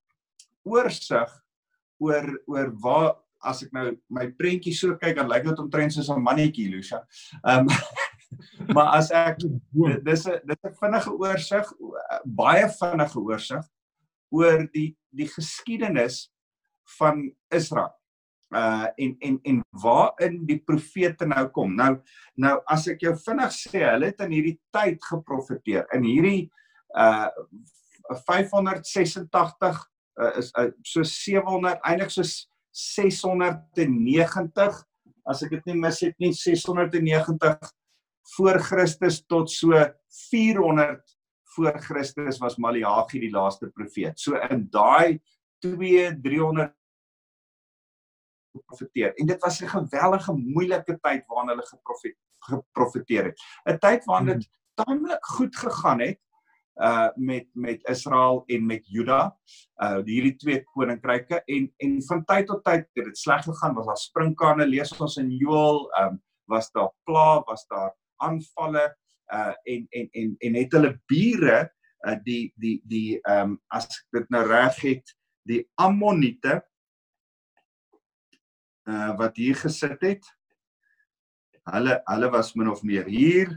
oorsig 0.65 1.43
oor 2.03 2.29
oor 2.47 2.73
waar 2.83 3.13
as 3.43 3.63
ek 3.65 3.73
nou 3.75 3.91
my 4.13 4.29
prentjie 4.39 4.75
so 4.77 4.97
kyk 5.01 5.17
dan 5.19 5.31
lyk 5.31 5.47
dit 5.49 5.63
omtrent 5.63 5.95
soos 5.95 6.11
'n 6.11 6.23
mannetjie 6.23 6.71
Lucia. 6.71 7.03
Ehm 7.45 7.67
um, 7.67 7.77
maar 8.75 8.95
as 8.99 9.11
ek 9.11 9.39
dis 9.43 10.27
'n 10.27 10.41
dis 10.47 10.65
'n 10.65 10.77
vinnige 10.81 11.11
oorsig 11.11 11.73
baie 12.25 12.69
vinnige 12.79 13.19
oorsig 13.19 13.65
oor 14.31 14.69
die 14.73 14.97
die 15.11 15.29
geskiedenis 15.29 16.31
van 16.99 17.35
Israel. 17.51 17.93
Uh 18.53 18.87
en 18.97 19.17
en 19.21 19.39
en 19.43 19.63
waarin 19.83 20.47
die 20.47 20.61
profete 20.61 21.27
nou 21.27 21.49
kom. 21.49 21.75
Nou 21.75 22.01
nou 22.35 22.61
as 22.67 22.87
ek 22.89 23.01
jou 23.01 23.15
vinnig 23.17 23.53
sê, 23.53 23.85
hulle 23.85 24.11
het 24.13 24.21
in 24.21 24.35
hierdie 24.37 24.59
tyd 24.71 25.01
geprofeteer. 25.05 25.87
In 25.97 26.05
hierdie 26.05 26.51
uh 26.97 27.29
586 28.15 29.91
uh, 30.21 30.39
is 30.39 30.53
uh, 30.59 30.71
so 30.83 31.03
700 31.03 31.79
eintlik 31.85 32.11
so 32.11 32.23
690 32.73 34.85
as 35.29 35.43
ek 35.45 35.51
dit 35.51 35.67
nie 35.71 35.81
mis 35.81 36.01
het 36.03 36.15
nie 36.23 36.33
690 36.35 37.73
voor 38.37 38.59
Christus 38.63 39.23
tot 39.27 39.51
so 39.51 39.73
400 40.31 41.03
voor 41.53 41.77
Christus 41.85 42.39
was 42.41 42.57
Maleagi 42.57 43.21
die 43.21 43.31
laaste 43.31 43.69
profeet. 43.77 44.21
So 44.21 44.39
in 44.49 44.69
daai 44.73 45.21
2 45.61 46.23
300 46.23 46.73
profeteer. 48.67 49.15
En 49.15 49.27
dit 49.27 49.41
was 49.41 49.61
'n 49.61 49.69
gewellige 49.69 50.33
moeilike 50.33 50.99
tyd 51.01 51.27
waarin 51.27 51.49
hulle 51.49 51.67
geprofet 51.67 52.17
geprofeteer 52.39 53.25
het. 53.25 53.41
'n 53.65 53.79
Tyd 53.79 54.05
waarin 54.05 54.27
dit 54.27 54.45
hmm. 54.45 54.53
taamlik 54.75 55.27
goed 55.27 55.57
gegaan 55.57 56.01
het 56.01 56.21
uh 56.81 57.09
met 57.17 57.49
met 57.53 57.85
Israel 57.89 58.43
en 58.47 58.67
met 58.67 58.87
Juda, 58.89 59.37
uh 59.83 60.01
hierdie 60.05 60.37
twee 60.37 60.63
koninkryke. 60.73 61.43
En 61.45 61.69
en 61.77 62.03
van 62.03 62.25
tyd 62.25 62.47
tot 62.47 62.65
tyd 62.65 62.89
het 62.93 63.05
dit 63.11 63.19
sleg 63.19 63.45
gegaan, 63.45 63.75
was 63.75 63.87
daar 63.87 64.01
sprinkane, 64.01 64.67
lees 64.67 64.93
ons 65.01 65.17
in 65.21 65.31
Joël, 65.31 65.85
um 66.01 66.23
was 66.49 66.71
daar 66.73 66.91
pla, 67.05 67.43
was 67.47 67.67
daar 67.69 67.93
aanvalle, 68.17 68.89
uh 69.33 69.55
en 69.63 69.87
en 69.91 70.09
en 70.13 70.35
en 70.39 70.55
het 70.55 70.73
hulle 70.73 70.93
bure 71.07 71.59
uh 72.09 72.19
die 72.25 72.53
die 72.57 72.81
die 72.89 73.21
um, 73.29 73.57
as 73.69 73.87
ek 73.87 74.19
dit 74.19 74.31
nou 74.35 74.43
reg 74.49 74.79
het 74.83 75.17
die 75.49 75.63
Ammoniete 75.81 76.61
uh 78.91 79.13
wat 79.19 79.37
hier 79.39 79.59
gesit 79.59 80.01
het 80.03 80.31
hulle 81.71 82.01
hulle 82.11 82.31
was 82.35 82.55
min 82.59 82.71
of 82.73 82.83
meer 82.83 83.07
hier 83.07 83.55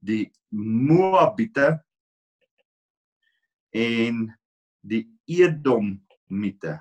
die 0.00 0.30
Moabiete 0.52 1.82
en 3.72 4.26
die 4.80 5.06
Edomite 5.26 6.80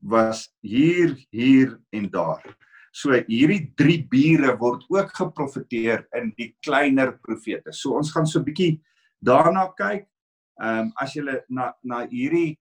was 0.00 0.48
hier 0.60 1.14
hier 1.30 1.78
en 1.94 2.10
daar 2.10 2.56
So 2.98 3.14
hierdie 3.14 3.68
drie 3.78 4.00
bure 4.10 4.54
word 4.58 4.86
ook 4.90 5.12
geprofeteer 5.16 6.06
in 6.18 6.32
die 6.38 6.50
kleiner 6.64 7.12
profete. 7.22 7.72
So 7.72 7.94
ons 7.98 8.10
gaan 8.14 8.26
so 8.26 8.40
'n 8.40 8.44
bietjie 8.44 8.80
daarna 9.20 9.68
kyk. 9.76 10.08
Ehm 10.60 10.88
um, 10.88 10.92
as 10.96 11.14
jy 11.14 11.22
na 11.48 11.72
na 11.84 12.06
hierdie 12.06 12.58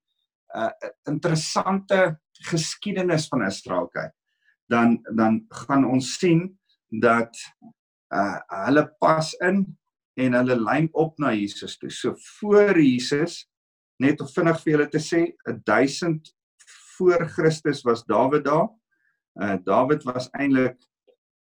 uh 0.54 0.72
interessante 1.08 2.20
geskiedenis 2.52 3.28
van 3.28 3.48
Israel 3.48 3.88
kyk, 3.88 4.14
dan 4.70 5.00
dan 5.16 5.48
gaan 5.50 5.86
ons 5.86 6.18
sien 6.20 6.58
dat 6.92 7.34
uh 8.14 8.40
hulle 8.66 8.86
pas 9.00 9.34
in 9.42 9.66
en 10.18 10.34
hulle 10.34 10.58
lyn 10.58 10.90
op 10.98 11.20
na 11.22 11.34
Jesus 11.36 11.78
toe. 11.78 11.92
So 11.94 12.16
voor 12.40 12.80
Jesus 12.82 13.44
net 14.02 14.22
om 14.22 14.30
vinnig 14.30 14.60
vir 14.64 14.74
julle 14.74 14.90
te 14.94 15.02
sê 15.02 15.22
1000 15.46 16.34
voor 16.98 17.28
Christus 17.30 17.84
was 17.86 18.04
Dawid 18.06 18.46
daar 18.46 18.70
uh 19.38 19.58
Dawid 19.66 20.06
was 20.06 20.30
eintlik 20.34 20.80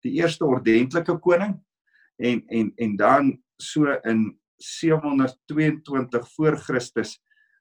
die 0.05 0.17
eerste 0.21 0.45
ordentlike 0.45 1.19
koning 1.25 1.59
en 2.17 2.43
en 2.49 2.73
en 2.77 2.97
dan 2.97 3.31
so 3.61 3.93
in 4.05 4.41
722 4.57 6.29
voor 6.37 6.57
Christus 6.57 7.19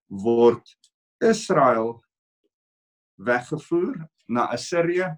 word 0.07 0.75
Israel 1.24 2.03
weggevoer 3.15 4.07
na 4.27 4.48
Assirië 4.51 5.17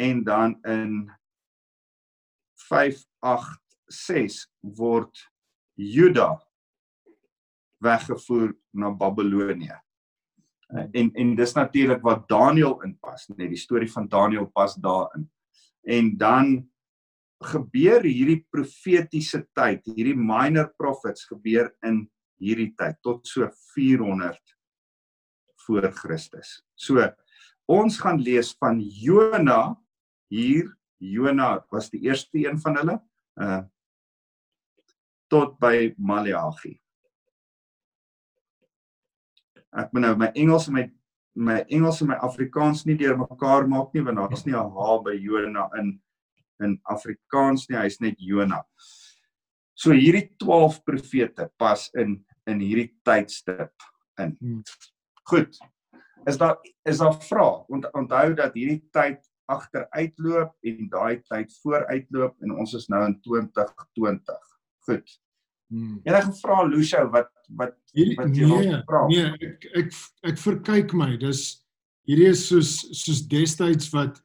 en 0.00 0.24
dan 0.24 0.58
in 0.62 1.10
586 3.90 4.46
word 4.78 5.10
Juda 5.74 6.38
weggevoer 7.80 8.52
na 8.76 8.90
Babelonie. 8.94 9.72
Uh, 10.70 10.86
en 10.94 11.10
en 11.18 11.34
dis 11.34 11.54
natuurlik 11.56 12.02
wat 12.06 12.28
Daniël 12.30 12.76
inpas, 12.86 13.26
net 13.32 13.50
die 13.50 13.58
storie 13.58 13.90
van 13.90 14.08
Daniël 14.08 14.46
pas 14.54 14.76
daarin. 14.78 15.26
En 15.82 16.12
dan 16.16 16.52
gebeur 17.50 18.04
hierdie 18.04 18.42
profetiese 18.52 19.42
tyd, 19.56 19.80
hierdie 19.88 20.16
minor 20.16 20.68
prophets 20.76 21.24
gebeur 21.24 21.72
in 21.86 22.04
hierdie 22.40 22.70
tyd 22.76 23.00
tot 23.02 23.26
so 23.26 23.48
400 23.74 24.38
voor 25.64 25.88
Christus. 25.96 26.60
So 26.76 27.02
ons 27.70 27.98
gaan 28.02 28.20
lees 28.20 28.52
van 28.60 28.78
Jona 28.80 29.74
hier 30.30 30.68
Jona 31.00 31.64
was 31.72 31.88
die 31.90 32.02
eerste 32.06 32.42
een 32.44 32.60
van 32.60 32.76
hulle 32.76 33.00
uh 33.40 33.62
tot 35.30 35.58
by 35.62 35.90
Maleagi. 35.98 36.74
Ek 39.70 39.92
moet 39.94 40.02
nou 40.02 40.16
my 40.18 40.30
Engels 40.34 40.68
en 40.68 40.78
my 40.78 40.86
my 41.40 41.60
Engels 41.70 42.00
en 42.02 42.10
my 42.10 42.16
Afrikaans 42.26 42.82
nie 42.86 42.96
deurmekaar 42.98 43.68
maak 43.70 43.94
nie 43.94 44.02
want 44.02 44.18
daar 44.18 44.32
is 44.34 44.44
nie 44.46 44.54
'n 44.54 44.72
H 44.74 45.02
by 45.04 45.14
Jona 45.14 45.68
in 45.78 46.00
in 46.60 46.80
Afrikaans 46.84 47.68
nie, 47.70 47.78
hy's 47.78 48.00
net 48.00 48.16
Jona. 48.18 48.64
So 49.74 49.92
hierdie 49.92 50.28
12 50.38 50.84
profete 50.84 51.50
pas 51.58 51.90
in 51.94 52.24
in 52.46 52.60
hierdie 52.60 52.90
tydstip 53.04 53.72
in. 54.18 54.36
Hmm. 54.40 54.62
Goed. 55.30 55.56
Is 56.26 56.36
daar 56.36 56.58
is 56.84 56.98
daar 56.98 57.14
vrae? 57.14 57.64
Want 57.68 57.92
onthou 57.94 58.34
dat 58.34 58.54
hierdie 58.54 58.82
tyd 58.92 59.24
agteruitloop 59.50 60.54
en 60.62 60.88
daai 60.90 61.22
tyd 61.30 61.54
vooruitloop 61.62 62.36
en 62.42 62.58
ons 62.58 62.74
is 62.74 62.88
nou 62.88 63.04
in 63.06 63.16
2020. 63.24 64.49
Goed. 64.88 65.20
Hmm. 65.70 66.00
Het 66.04 66.24
gevra 66.24 66.62
Lucio 66.66 67.04
wat 67.14 67.30
wat 67.58 67.76
wat 68.16 68.34
jy 68.34 68.46
nee, 68.46 68.46
wil 68.46 68.82
vra. 68.88 69.04
Nee, 69.10 69.30
ek 69.46 69.66
ek 69.78 69.92
ek 70.32 70.40
verkyk 70.42 70.94
my. 70.98 71.12
Dis 71.20 71.44
hierdie 72.08 72.30
is 72.32 72.46
soos 72.48 72.72
soos 72.96 73.22
destyds 73.30 73.90
wat 73.94 74.18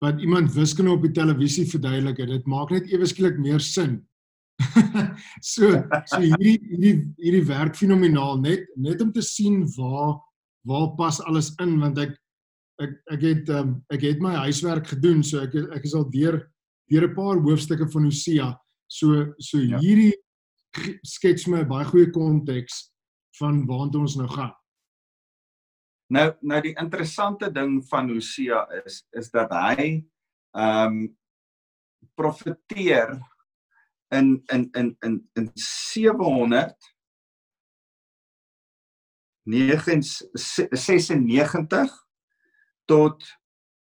wat 0.00 0.20
iemand 0.24 0.54
wiskunde 0.54 0.94
op 0.94 1.04
die 1.04 1.14
televisie 1.14 1.66
verduidelik 1.68 2.22
het. 2.22 2.32
Dit 2.32 2.48
maak 2.48 2.72
net 2.74 2.88
ewe 2.90 3.06
skielik 3.06 3.38
meer 3.38 3.62
sin. 3.62 4.00
so 5.52 5.70
so 6.10 6.20
hierdie 6.20 6.58
hierdie 6.68 6.96
hierdie 7.20 7.46
werk 7.48 7.78
fenomenaal 7.78 8.40
net 8.42 8.66
net 8.76 9.00
om 9.04 9.12
te 9.14 9.22
sien 9.24 9.62
waar 9.76 10.18
waar 10.68 10.90
pas 10.98 11.20
alles 11.24 11.52
in 11.62 11.78
want 11.80 12.00
ek 12.02 12.16
ek 12.80 12.96
ek 13.14 13.24
het 13.24 13.52
um, 13.56 13.76
ek 13.92 14.04
het 14.08 14.20
my 14.24 14.34
huiswerk 14.46 14.90
gedoen 14.90 15.22
so 15.24 15.40
ek 15.44 15.54
ek 15.78 15.86
is 15.88 15.94
al 15.96 16.08
deur 16.12 16.42
deur 16.90 17.06
'n 17.06 17.14
paar 17.14 17.38
hoofstukke 17.38 17.86
van 17.92 18.08
Hosea. 18.08 18.50
So 18.90 19.30
so 19.38 19.62
ja. 19.62 19.78
hierdie 19.78 20.18
skets 21.06 21.46
my 21.50 21.64
baie 21.68 21.84
goeie 21.86 22.10
konteks 22.10 22.90
van 23.38 23.66
waartoe 23.68 24.00
ons 24.02 24.16
nou 24.18 24.28
gaan. 24.30 24.54
Nou 26.10 26.34
nou 26.42 26.60
die 26.64 26.74
interessante 26.74 27.50
ding 27.54 27.86
van 27.90 28.10
Hosea 28.10 28.66
is 28.82 29.06
is 29.14 29.30
dat 29.34 29.50
hy 29.54 30.04
ehm 30.58 30.86
um, 30.86 31.16
profeteer 32.18 33.14
in 34.10 34.42
in 34.52 34.68
in 34.74 34.96
in 35.06 35.30
in 35.38 35.50
700 35.54 36.74
96 39.46 42.06
tot 42.84 43.24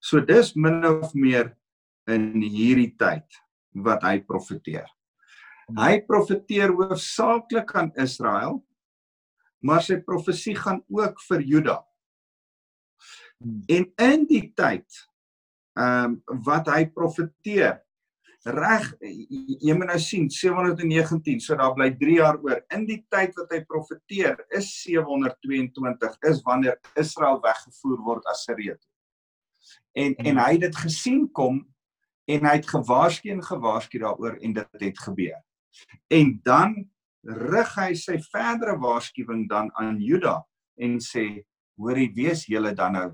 So 0.00 0.20
dis 0.20 0.54
min 0.54 0.84
of 0.86 1.14
meer 1.14 1.52
in 2.08 2.40
hierdie 2.42 2.94
tyd 2.98 3.26
wat 3.84 4.04
hy 4.06 4.18
profeteer. 4.26 4.86
Hy 5.76 5.98
profeteer 6.08 6.72
hoofsaaklik 6.72 7.74
aan 7.76 7.90
Israel, 8.00 8.62
maar 9.60 9.82
sy 9.84 9.98
profesie 10.00 10.54
gaan 10.56 10.80
ook 10.88 11.20
vir 11.26 11.44
Juda. 11.44 11.76
En 13.68 13.84
in 14.08 14.24
die 14.30 14.46
tyd 14.56 14.86
ehm 15.78 16.16
um, 16.26 16.42
wat 16.42 16.66
hy 16.72 16.88
profeteer 16.90 17.76
reg 18.54 18.86
jy 19.00 19.74
moet 19.76 19.90
nou 19.90 19.98
sien 20.02 20.28
719 20.32 21.40
so 21.44 21.56
daar 21.58 21.74
bly 21.76 21.90
3 22.00 22.18
jaar 22.18 22.38
oor 22.44 22.60
in 22.74 22.86
die 22.88 23.00
tyd 23.12 23.34
wat 23.38 23.52
hy 23.54 23.62
profeteer 23.68 24.38
is 24.56 24.70
722 24.84 26.16
is 26.30 26.44
wanneer 26.46 26.78
Israel 26.96 27.42
weggevoer 27.44 28.04
word 28.06 28.30
as 28.32 28.46
Sirië 28.48 28.76
en 29.92 30.14
en 30.14 30.32
hmm. 30.34 30.44
hy 30.44 30.52
het 30.56 30.64
dit 30.68 30.80
gesien 30.86 31.26
kom 31.32 31.60
en 32.28 32.44
hy 32.44 32.54
het 32.58 32.68
gewaarsku 32.68 33.30
en 33.32 33.44
gewaarsku 33.44 34.00
daaroor 34.02 34.36
en 34.44 34.56
dit 34.58 34.82
het 34.84 34.98
gebeur. 35.00 35.38
En 36.12 36.34
dan 36.44 36.74
rig 37.52 37.70
hy 37.76 37.92
sy 37.96 38.18
verdere 38.28 38.76
waarskuwing 38.80 39.46
dan 39.48 39.70
aan 39.80 39.96
Juda 40.00 40.42
en 40.80 40.98
sê 41.02 41.24
hoorie 41.80 42.10
wees 42.16 42.44
julle 42.50 42.74
dan 42.76 42.98
nou 42.98 43.08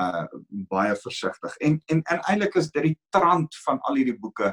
uh 0.00 0.26
baie 0.70 0.94
versigtig. 1.02 1.56
En 1.66 1.80
en 1.90 2.02
en 2.02 2.20
eintlik 2.30 2.58
is 2.60 2.70
dit 2.70 2.92
die 2.92 2.98
trant 3.10 3.56
van 3.64 3.80
al 3.88 3.98
hierdie 3.98 4.18
boeke 4.18 4.52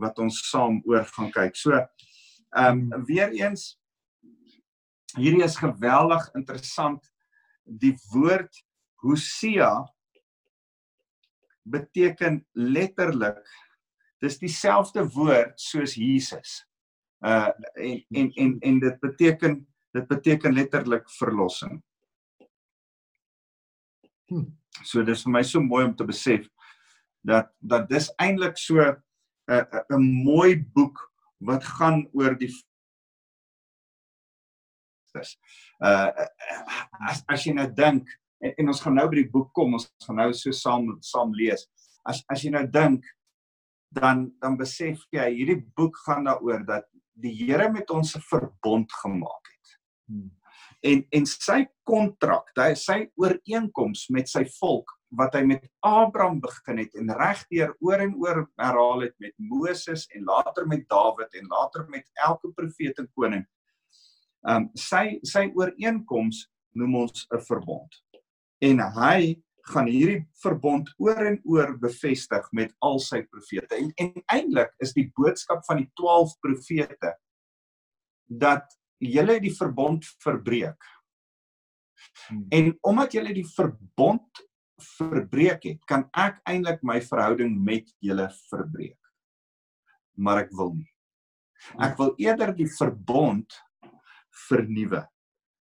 wat 0.00 0.18
ons 0.18 0.40
saam 0.50 0.80
oor 0.88 1.04
gaan 1.16 1.32
kyk. 1.34 1.56
So 1.56 1.74
ehm 2.54 2.92
um, 2.92 3.04
weer 3.06 3.32
eens 3.34 3.74
hierdie 5.18 5.44
is 5.44 5.58
geweldig 5.58 6.28
interessant 6.34 7.02
die 7.64 7.94
woord 8.12 8.64
Hosea 9.04 9.72
beteken 11.64 12.42
letterlik 12.52 13.42
dis 14.24 14.38
dieselfde 14.40 15.04
woord 15.14 15.60
soos 15.60 15.96
Jesus. 15.98 16.62
Uh 17.24 17.50
en 17.74 18.02
en 18.10 18.30
en 18.34 18.58
en 18.60 18.80
dit 18.80 19.00
beteken 19.00 19.62
dit 19.94 20.06
beteken 20.10 20.54
letterlik 20.54 21.10
verlossing. 21.18 21.78
Hm. 24.28 24.48
So 24.82 25.04
dis 25.06 25.22
vir 25.24 25.32
my 25.32 25.42
so 25.46 25.62
mooi 25.62 25.84
om 25.86 25.94
te 25.96 26.06
besef 26.06 26.48
dat 27.24 27.52
dat 27.60 27.88
dis 27.88 28.10
eintlik 28.20 28.58
so 28.60 28.82
'n 29.48 29.60
uh, 29.60 29.82
'n 29.96 30.04
mooi 30.24 30.56
boek 30.74 31.00
wat 31.38 31.64
gaan 31.64 32.08
oor 32.12 32.38
die 32.38 32.52
is. 35.20 35.36
Uh 35.78 36.10
as 37.08 37.22
as 37.30 37.44
jy 37.46 37.54
nou 37.54 37.66
dink 37.70 38.08
en, 38.42 38.54
en 38.58 38.72
ons 38.72 38.80
gaan 38.82 38.96
nou 38.98 39.06
by 39.10 39.22
die 39.22 39.30
boek 39.30 39.52
kom, 39.56 39.76
ons 39.78 39.88
gaan 40.06 40.20
nou 40.22 40.30
so 40.36 40.54
saam 40.54 40.94
saam 41.04 41.34
lees. 41.36 41.66
As 42.08 42.22
as 42.32 42.44
jy 42.44 42.54
nou 42.54 42.64
dink 42.66 43.04
dan 43.94 44.28
dan 44.42 44.58
besef 44.58 45.04
jy 45.14 45.28
hierdie 45.36 45.60
boek 45.76 45.96
gaan 46.06 46.26
daaroor 46.28 46.64
dat 46.66 46.88
die 47.14 47.34
Here 47.34 47.70
met 47.70 47.90
ons 47.90 48.16
'n 48.16 48.24
verbond 48.30 48.92
gemaak 49.02 49.44
het. 49.52 49.76
Hmm. 50.08 50.30
En 50.82 51.06
en 51.10 51.26
sy 51.26 51.64
kontrak, 51.86 52.50
sy 52.74 53.10
ooreenkoms 53.16 54.08
met 54.08 54.28
sy 54.28 54.44
volk 54.58 54.90
wat 55.18 55.34
hy 55.38 55.42
met 55.46 55.64
Abraham 55.84 56.40
begin 56.42 56.80
het 56.82 56.94
en 56.98 57.12
regdeur 57.18 57.74
oor 57.80 58.02
en 58.04 58.14
oor 58.20 58.40
herhaal 58.60 59.06
het 59.06 59.14
met 59.22 59.34
Moses 59.36 60.06
en 60.14 60.24
later 60.24 60.66
met 60.66 60.88
Dawid 60.88 61.34
en 61.40 61.50
later 61.50 61.86
met 61.88 62.08
elke 62.26 62.52
profeet 62.56 62.98
en 62.98 63.10
koning. 63.14 63.44
Um 64.48 64.68
sy 64.78 65.20
sy 65.24 65.48
ooreenkoms 65.54 66.44
noem 66.74 66.96
ons 67.04 67.26
'n 67.32 67.40
verbond 67.40 68.00
en 68.64 68.80
hy 68.98 69.42
gaan 69.72 69.88
hierdie 69.88 70.24
verbond 70.42 70.90
oor 71.00 71.20
en 71.24 71.38
oor 71.48 71.72
bevestig 71.80 72.48
met 72.52 72.74
al 72.84 72.98
sy 73.00 73.22
profete. 73.22 73.76
En 73.76 73.92
en 73.96 74.24
eintlik 74.36 74.74
is 74.84 74.92
die 74.92 75.10
boodskap 75.16 75.64
van 75.64 75.80
die 75.80 75.90
12 75.96 76.34
profete 76.40 77.14
dat 78.28 78.76
julle 78.98 79.38
die 79.40 79.54
verbond 79.54 80.04
verbreek. 80.24 80.90
Hmm. 82.28 82.46
En 82.50 82.74
omdat 82.82 83.16
julle 83.16 83.32
die 83.34 83.48
verbond 83.48 84.44
verbreek 84.80 85.64
het, 85.64 85.80
kan 85.86 86.06
ek 86.16 86.40
eintlik 86.48 86.82
my 86.82 87.00
verhouding 87.00 87.54
met 87.64 87.90
julle 88.02 88.28
verbreek. 88.50 88.98
Maar 90.16 90.44
ek 90.44 90.52
wil 90.54 90.74
nie. 90.74 90.90
Ek 91.80 91.96
wil 91.98 92.14
eerder 92.20 92.52
die 92.56 92.68
verbond 92.70 93.54
vernuwe. 94.48 95.04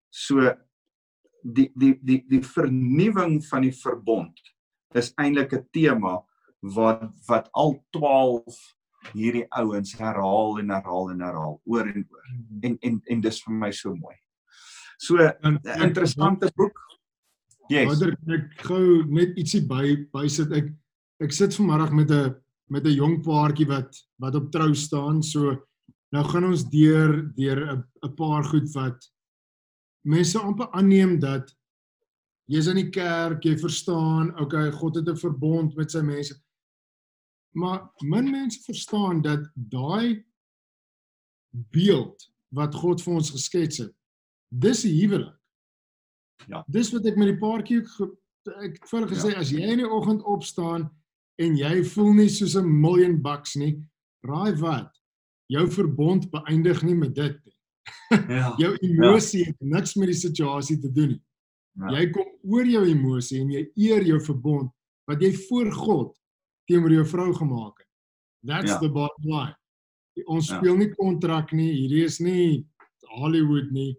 So 0.10 0.52
die 1.46 1.70
die 1.78 1.94
die 2.02 2.22
die 2.30 2.42
vernuwing 2.42 3.38
van 3.46 3.66
die 3.68 3.76
verbond 3.76 4.40
is 4.96 5.14
eintlik 5.22 5.54
'n 5.54 5.68
tema 5.72 6.24
wat 6.62 7.12
wat 7.28 7.50
al 7.54 7.78
12 7.92 8.58
hierdie 9.14 9.46
ouens 9.50 9.94
herhaal 9.94 10.60
en 10.60 10.70
herhaal 10.70 11.12
en 11.12 11.22
herhaal 11.22 11.62
oor 11.66 11.86
en 11.88 12.08
oor. 12.10 12.26
En 12.62 12.78
en 12.82 13.02
en 13.06 13.22
dis 13.22 13.44
vir 13.44 13.54
my 13.54 13.72
so 13.72 13.96
mooi. 13.96 14.16
So 14.98 15.18
'n 15.18 15.60
interessante 15.82 16.52
boek. 16.56 16.80
Yes. 17.70 17.88
Vader, 17.90 18.14
ek 18.30 18.66
gou 18.68 19.04
net 19.10 19.38
ietsie 19.42 19.64
by 19.66 19.96
by 20.14 20.28
sit 20.30 20.52
ek 20.54 20.70
ek 21.24 21.34
sit 21.34 21.56
vanmiddag 21.58 21.94
met 21.98 22.12
'n 22.12 22.36
met 22.70 22.86
'n 22.86 22.98
jong 22.98 23.24
paartjie 23.24 23.68
wat 23.68 23.92
wat 24.20 24.36
op 24.36 24.52
trou 24.52 24.74
staan. 24.74 25.24
So 25.24 25.66
nou 26.14 26.24
gaan 26.24 26.46
ons 26.46 26.64
deur 26.70 27.34
deur 27.36 27.60
'n 27.74 27.84
'n 28.04 28.16
paar 28.16 28.44
goed 28.44 28.70
wat 28.76 29.00
mense 30.06 30.38
amper 30.40 30.70
aanneem 30.72 31.20
dat 31.20 31.52
jy's 32.48 32.68
in 32.68 32.76
die 32.76 32.90
kerk, 32.90 33.44
jy 33.44 33.58
verstaan, 33.58 34.40
okay, 34.40 34.72
God 34.72 34.96
het 34.96 35.10
'n 35.10 35.18
verbond 35.18 35.76
met 35.76 35.92
sy 35.92 36.02
mense. 36.02 36.36
Maar 37.56 37.90
min 38.02 38.32
mense 38.32 38.62
verstaan 38.62 39.22
dat 39.22 39.50
daai 39.56 40.24
beeld 41.72 42.32
wat 42.52 42.76
God 42.76 43.02
vir 43.02 43.14
ons 43.14 43.32
geskets 43.32 43.78
het, 43.78 43.94
dis 44.52 44.86
'n 44.86 44.90
huwelik. 44.90 45.40
Ja. 46.48 46.64
Dis 46.68 46.92
wat 46.94 47.06
ek 47.10 47.18
met 47.18 47.32
die 47.34 47.40
paartjie 47.42 47.82
ek 48.46 48.78
het 48.78 48.90
vir 48.90 49.00
hulle 49.00 49.10
gesê 49.10 49.32
ja. 49.34 49.42
as 49.42 49.52
jy 49.54 49.64
in 49.74 49.82
die 49.82 49.90
oggend 49.90 50.22
opstaan 50.30 50.90
en 51.42 51.58
jy 51.58 51.82
voel 51.96 52.14
nie 52.20 52.30
soos 52.30 52.56
'n 52.56 52.68
miljoen 52.70 53.18
bucks 53.22 53.56
nie, 53.56 53.74
raai 54.24 54.54
wat? 54.62 54.92
Jou 55.50 55.66
verbond 55.72 56.30
beëindig 56.32 56.84
nie 56.84 56.96
met 56.96 57.16
dit 57.16 57.38
nie. 57.44 57.54
Ja. 58.30 58.54
jou 58.58 58.72
emosie 58.82 59.46
ja. 59.46 59.52
het 59.52 59.62
niks 59.62 59.96
met 59.96 60.10
die 60.10 60.18
situasie 60.18 60.78
te 60.80 60.92
doen 60.92 61.16
nie. 61.16 61.24
Ja. 61.76 61.98
Jy 61.98 62.06
kom 62.16 62.28
oor 62.48 62.66
jou 62.66 62.86
emosie 62.88 63.42
en 63.42 63.52
jy 63.52 63.66
eer 63.76 64.06
jou 64.08 64.20
verbond 64.24 64.72
wat 65.10 65.22
jy 65.22 65.34
voor 65.50 65.72
God 65.72 66.14
teenoor 66.70 66.94
jou 66.94 67.06
vrou 67.06 67.34
gemaak 67.34 67.82
het. 67.82 67.90
That's 68.46 68.72
ja. 68.72 68.80
the 68.80 68.90
bottom 68.90 69.28
line. 69.30 69.56
Ons 70.26 70.50
ja. 70.50 70.58
speel 70.58 70.78
nie 70.80 70.92
kontrak 70.96 71.52
nie. 71.54 71.72
Hierdie 71.74 72.06
is 72.06 72.20
nie 72.24 72.66
Hollywood 73.18 73.72
nie. 73.76 73.96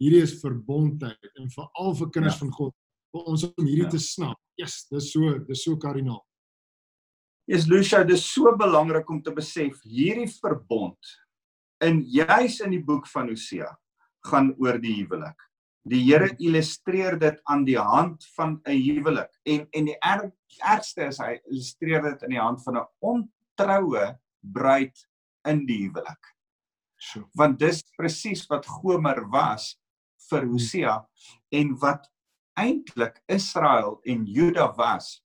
Hierdie 0.00 0.22
is 0.26 0.38
verbondheid 0.40 1.40
en 1.40 1.50
veral 1.54 1.94
vir 2.00 2.10
kinders 2.10 2.38
ja. 2.38 2.44
van 2.44 2.54
God 2.56 2.74
vir 3.14 3.28
ons 3.30 3.44
om 3.46 3.66
hierdie 3.66 3.86
ja. 3.86 3.92
te 3.94 4.02
snap. 4.02 4.38
Yes, 4.58 4.84
dis 4.90 5.10
so, 5.14 5.38
dis 5.46 5.62
so 5.66 5.78
kardinaal. 5.80 6.22
Yes, 7.50 7.68
Lucia, 7.68 8.02
dis 8.08 8.24
so 8.24 8.54
belangrik 8.56 9.10
om 9.12 9.20
te 9.22 9.32
besef 9.34 9.82
hierdie 9.84 10.30
verbond 10.40 11.14
in 11.84 12.00
juis 12.08 12.60
in 12.64 12.72
die 12.72 12.82
boek 12.82 13.06
van 13.12 13.28
Hosea 13.28 13.68
gaan 14.24 14.54
oor 14.62 14.78
die 14.80 14.94
huwelik. 15.02 15.36
Die 15.84 16.00
Here 16.00 16.30
illustreer 16.40 17.18
dit 17.20 17.40
aan 17.52 17.66
die 17.66 17.76
hand 17.76 18.24
van 18.38 18.56
'n 18.64 18.78
huwelik 18.80 19.30
en 19.44 19.66
en 19.72 19.90
die 19.90 19.98
er, 20.00 20.32
ergste 20.64 21.08
is 21.12 21.18
hy 21.20 21.34
illustreer 21.44 22.02
dit 22.02 22.22
in 22.22 22.30
die 22.30 22.40
hand 22.40 22.62
van 22.64 22.78
'n 22.78 22.86
ontroue 23.00 24.06
bruid 24.40 24.96
in 25.44 25.66
die 25.66 25.84
huwelik. 25.84 26.32
So. 26.96 27.28
Want 27.36 27.58
dis 27.58 27.82
presies 27.98 28.46
wat 28.48 28.66
Gomer 28.66 29.28
was 29.28 29.76
vir 30.34 30.48
Hosea 30.50 30.98
en 31.54 31.76
wat 31.82 32.10
eintlik 32.58 33.20
Israel 33.30 33.98
en 34.06 34.26
Juda 34.26 34.68
was 34.78 35.22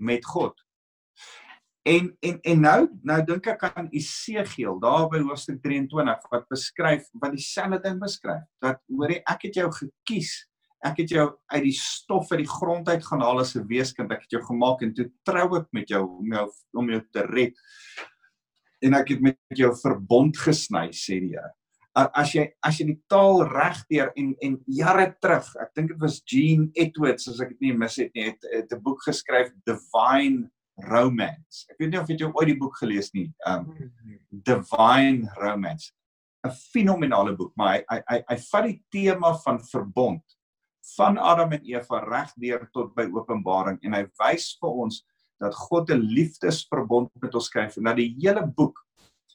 met 0.00 0.24
God. 0.24 0.54
En 1.84 2.16
en 2.20 2.38
en 2.40 2.60
nou 2.64 2.80
nou 3.04 3.18
dink 3.28 3.46
ek 3.52 3.66
aan 3.68 3.90
Esegiel 3.92 4.78
daar 4.80 5.04
by 5.12 5.20
hoofstuk 5.20 5.60
23 5.64 6.30
wat 6.32 6.48
beskryf 6.52 7.10
wat 7.20 7.36
dieselfde 7.36 7.82
ding 7.84 8.00
beskryf. 8.00 8.44
Dat 8.64 8.80
hoorie 8.88 9.20
ek 9.28 9.48
het 9.48 9.60
jou 9.60 9.68
gekies 9.72 10.32
ek 10.84 10.98
het 11.00 11.12
jou 11.14 11.26
uit 11.52 11.62
die 11.64 11.76
stof 11.76 12.32
uit 12.32 12.42
die 12.42 12.50
grond 12.50 12.88
uit 12.88 13.04
gaan 13.04 13.22
haal 13.24 13.40
as 13.40 13.54
'n 13.56 13.68
weeskind 13.68 14.12
ek 14.12 14.24
het 14.24 14.36
jou 14.36 14.42
gemaak 14.44 14.82
en 14.82 14.94
toe 14.94 15.10
trou 15.24 15.56
ek 15.60 15.68
met 15.72 15.88
jou 15.88 16.04
om 16.04 16.32
jou 16.32 16.48
om 16.72 16.90
jou 16.90 17.02
te 17.12 17.22
red. 17.28 17.54
En 18.82 18.94
ek 18.94 19.08
het 19.08 19.20
met 19.20 19.38
jou 19.48 19.72
verbond 19.76 20.36
gesny 20.36 20.88
sê 20.92 21.20
die 21.20 21.36
Here 21.36 21.52
as 21.94 22.34
jy 22.34 22.48
as 22.66 22.80
jy 22.80 22.86
die 22.90 23.00
taal 23.08 23.44
regdeur 23.46 24.10
en 24.18 24.34
en 24.42 24.58
jare 24.66 25.06
terug 25.22 25.46
ek 25.62 25.74
dink 25.78 25.92
dit 25.92 26.00
was 26.02 26.22
Gene 26.26 26.70
Edwards 26.74 27.28
as 27.30 27.40
ek 27.40 27.54
dit 27.54 27.68
nie 27.68 27.78
mis 27.78 27.98
het 28.02 28.10
nie 28.14 28.28
het, 28.30 28.48
het 28.52 28.72
'n 28.72 28.82
boek 28.82 29.02
geskryf 29.06 29.52
Divine 29.66 30.50
Romance. 30.90 31.66
Ek 31.70 31.78
weet 31.78 31.90
nie 31.90 32.00
of 32.00 32.08
jy 32.08 32.26
ooit 32.26 32.48
die 32.50 32.58
boek 32.58 32.76
gelees 32.80 33.12
nie. 33.14 33.32
Um 33.46 33.70
Divine 34.30 35.30
Romance. 35.38 35.92
'n 36.44 36.50
Fenominale 36.50 37.36
boek, 37.36 37.52
maar 37.56 37.76
hy 37.76 37.84
hy 37.88 38.00
hy, 38.08 38.22
hy 38.28 38.36
vat 38.50 38.64
die 38.68 38.80
tema 38.92 39.32
van 39.44 39.60
verbond 39.60 40.22
van 40.96 41.16
Adam 41.16 41.54
en 41.56 41.64
Eva 41.64 42.00
reg 42.04 42.32
deur 42.36 42.68
tot 42.72 42.94
by 42.96 43.06
Openbaring 43.08 43.78
en 43.82 43.96
hy 43.96 44.04
wys 44.20 44.50
vir 44.60 44.80
ons 44.84 45.00
dat 45.40 45.54
God 45.54 45.90
'n 45.90 46.00
liefdesverbond 46.00 47.10
met 47.22 47.34
ons 47.34 47.46
skryf 47.46 47.76
en 47.76 47.84
dat 47.84 47.96
die 47.96 48.14
hele 48.20 48.44
boek, 48.46 48.78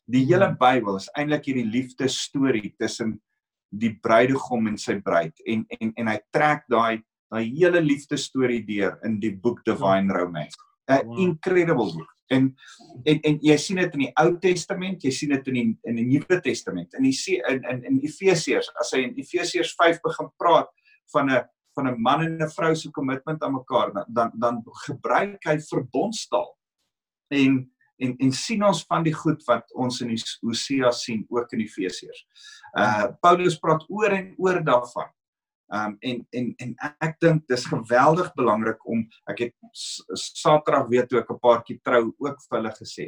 die 0.09 0.25
hele 0.25 0.49
hmm. 0.49 0.59
Bybel 0.61 0.97
is 0.99 1.09
eintlik 1.17 1.49
hierdie 1.49 1.67
liefdesstorie 1.69 2.73
tussen 2.81 3.19
die 3.69 3.93
bruidegom 4.01 4.67
en 4.71 4.77
sy 4.81 4.97
bruid 5.05 5.37
en 5.45 5.65
en 5.79 5.93
en 6.01 6.09
hy 6.09 6.17
trek 6.33 6.65
daai 6.71 7.01
daai 7.29 7.43
hele 7.45 7.81
liefdesstorie 7.85 8.63
deur 8.65 8.97
in 9.05 9.19
die 9.21 9.35
boek 9.35 9.61
Divine 9.65 10.13
Romance. 10.13 10.57
'n 10.89 11.05
wow. 11.05 11.19
incredible 11.19 11.93
boek. 11.93 12.15
En 12.33 12.49
en 13.05 13.21
en 13.25 13.37
jy 13.45 13.57
sien 13.57 13.77
dit 13.81 13.95
in 13.97 14.03
die 14.07 14.11
Ou 14.21 14.33
Testament, 14.41 15.03
jy 15.05 15.11
sien 15.13 15.33
dit 15.33 15.47
in 15.51 15.57
die 15.59 15.67
in 15.89 16.01
die 16.01 16.07
Nuwe 16.09 16.39
Testament. 16.45 16.93
In 16.97 17.05
die 17.05 17.13
in 17.37 17.63
in 17.71 17.83
in 17.91 18.01
Efesiërs, 18.05 18.71
as 18.81 18.93
hy 18.93 19.05
in 19.07 19.15
Efesiërs 19.17 19.75
5 19.77 20.01
begin 20.05 20.29
praat 20.41 20.69
van 21.13 21.29
'n 21.29 21.41
van 21.77 21.87
'n 21.87 22.01
man 22.01 22.25
en 22.25 22.37
'n 22.41 22.49
vrou 22.49 22.75
se 22.75 22.91
kommitment 22.91 23.43
aan 23.43 23.53
mekaar, 23.53 23.93
dan 24.07 24.31
dan 24.33 24.63
gebruik 24.85 25.43
hy 25.45 25.57
verbondstaal. 25.57 26.49
En 27.29 27.69
en 27.99 28.15
en 28.17 28.31
sien 28.31 28.63
ons 28.63 28.83
van 28.87 29.03
die 29.03 29.13
goed 29.13 29.43
wat 29.47 29.71
ons 29.75 30.01
in 30.01 30.15
Hosea 30.41 30.91
sien 30.91 31.25
ook 31.29 31.53
in 31.53 31.63
Efesiërs. 31.67 32.25
Uh 32.77 33.07
Paulus 33.21 33.59
praat 33.59 33.85
oor 33.89 34.15
en 34.15 34.33
oor 34.37 34.63
daarvan 34.63 35.09
Um 35.69 35.97
en 36.01 36.23
en 36.33 36.47
en 36.57 36.71
ek 37.05 37.19
dink 37.21 37.43
dis 37.47 37.65
geweldig 37.69 38.31
belangrik 38.33 38.79
om 38.89 39.03
ek 39.29 39.43
het 39.43 39.53
Saterdag 40.17 40.87
weer 40.89 41.05
toe 41.05 41.19
ek 41.19 41.29
'n 41.29 41.37
paartjie 41.43 41.77
trou 41.85 42.09
ook 42.17 42.39
vir 42.41 42.57
hulle 42.57 42.71
gesê 42.73 43.05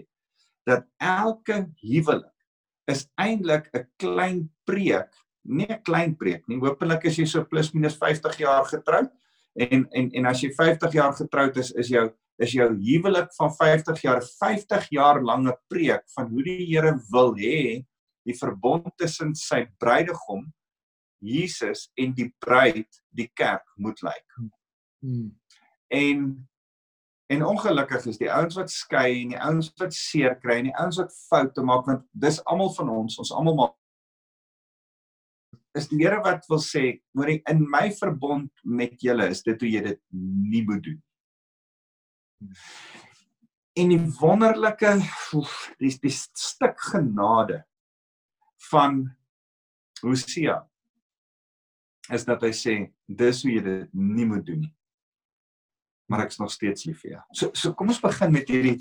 dat 0.70 0.86
elke 1.02 1.66
huwelik 1.82 2.38
is 2.86 3.08
eintlik 3.18 3.66
'n 3.74 3.88
klein 3.98 4.50
preek, 4.70 5.10
nie 5.44 5.66
'n 5.66 5.82
klein 5.82 6.16
preek 6.16 6.48
nie. 6.48 6.60
Hoopelik 6.60 7.06
is 7.06 7.18
jy 7.18 7.26
so 7.26 7.44
plus 7.44 7.74
minus 7.74 7.98
50 7.98 8.38
jaar 8.38 8.66
getroud 8.66 9.10
en 9.56 9.88
en 9.92 10.12
en 10.14 10.26
as 10.26 10.42
jy 10.42 10.54
50 10.54 10.94
jaar 10.94 11.14
getroud 11.14 11.58
is, 11.58 11.72
is 11.72 11.90
jou 11.90 12.14
is 12.42 12.56
jou 12.56 12.68
huwelik 12.74 13.30
van 13.38 13.54
50 13.54 14.02
jaar 14.02 14.22
50 14.26 14.88
jaar 14.96 15.22
lange 15.22 15.54
preek 15.70 16.06
van 16.16 16.30
hoe 16.32 16.44
die 16.46 16.66
Here 16.66 16.96
wil 17.12 17.36
hê 17.38 17.84
die 18.26 18.38
verbond 18.38 18.90
tussen 18.98 19.36
sy 19.38 19.66
bruidegom 19.82 20.48
Jesus 21.22 21.86
en 22.02 22.16
die 22.18 22.32
bruid, 22.42 22.90
die 23.14 23.28
kerk 23.38 23.68
moet 23.78 24.02
lyk. 24.02 24.40
Hmm. 25.02 25.36
En 25.94 26.32
en 27.32 27.46
ongelukkig 27.48 28.10
is 28.12 28.18
die 28.20 28.28
ouens 28.28 28.58
wat 28.60 28.74
skei 28.74 29.22
en 29.22 29.30
die 29.32 29.40
ouens 29.40 29.70
wat 29.80 29.94
seer 29.96 30.34
kry 30.42 30.58
en 30.60 30.68
die 30.68 30.80
ouens 30.82 30.98
wat 31.00 31.14
foute 31.30 31.64
maak 31.64 31.86
want 31.88 32.04
dis 32.12 32.42
almal 32.44 32.74
van 32.76 32.90
ons, 32.92 33.16
ons 33.24 33.32
almal 33.32 33.56
maak 33.60 33.78
is 35.78 35.88
die 35.92 36.02
Here 36.02 36.20
wat 36.24 36.44
wil 36.52 36.60
sê, 36.64 36.98
hoor 37.16 37.32
in 37.32 37.64
my 37.72 37.86
verbond 37.96 38.52
met 38.64 39.00
julle 39.04 39.30
is 39.32 39.44
dit 39.46 39.62
hoe 39.64 39.72
jy 39.72 39.84
dit 39.86 40.02
nie 40.12 40.64
moet 40.68 40.84
doen. 40.84 41.00
En 43.80 43.92
die 43.94 44.02
wonderlike 44.20 44.98
dis 45.80 46.00
die 46.04 46.12
stuk 46.12 46.80
genade 46.92 47.62
van 48.72 49.06
Hosea 50.02 50.60
is 52.12 52.26
dat 52.28 52.44
hy 52.44 52.52
sê 52.56 52.76
dis 53.08 53.44
hoe 53.46 53.54
jy 53.54 53.64
dit 53.64 53.96
nie 53.96 54.28
moet 54.28 54.44
doen 54.46 54.66
nie. 54.66 54.74
Maar 56.12 56.26
ek 56.26 56.34
is 56.34 56.42
nog 56.42 56.52
steeds 56.52 56.86
lief 56.90 57.00
vir 57.06 57.16
jou. 57.16 57.24
So 57.38 57.52
so 57.56 57.74
kom 57.78 57.94
ons 57.94 58.02
begin 58.04 58.34
met 58.36 58.50
hierdie 58.52 58.78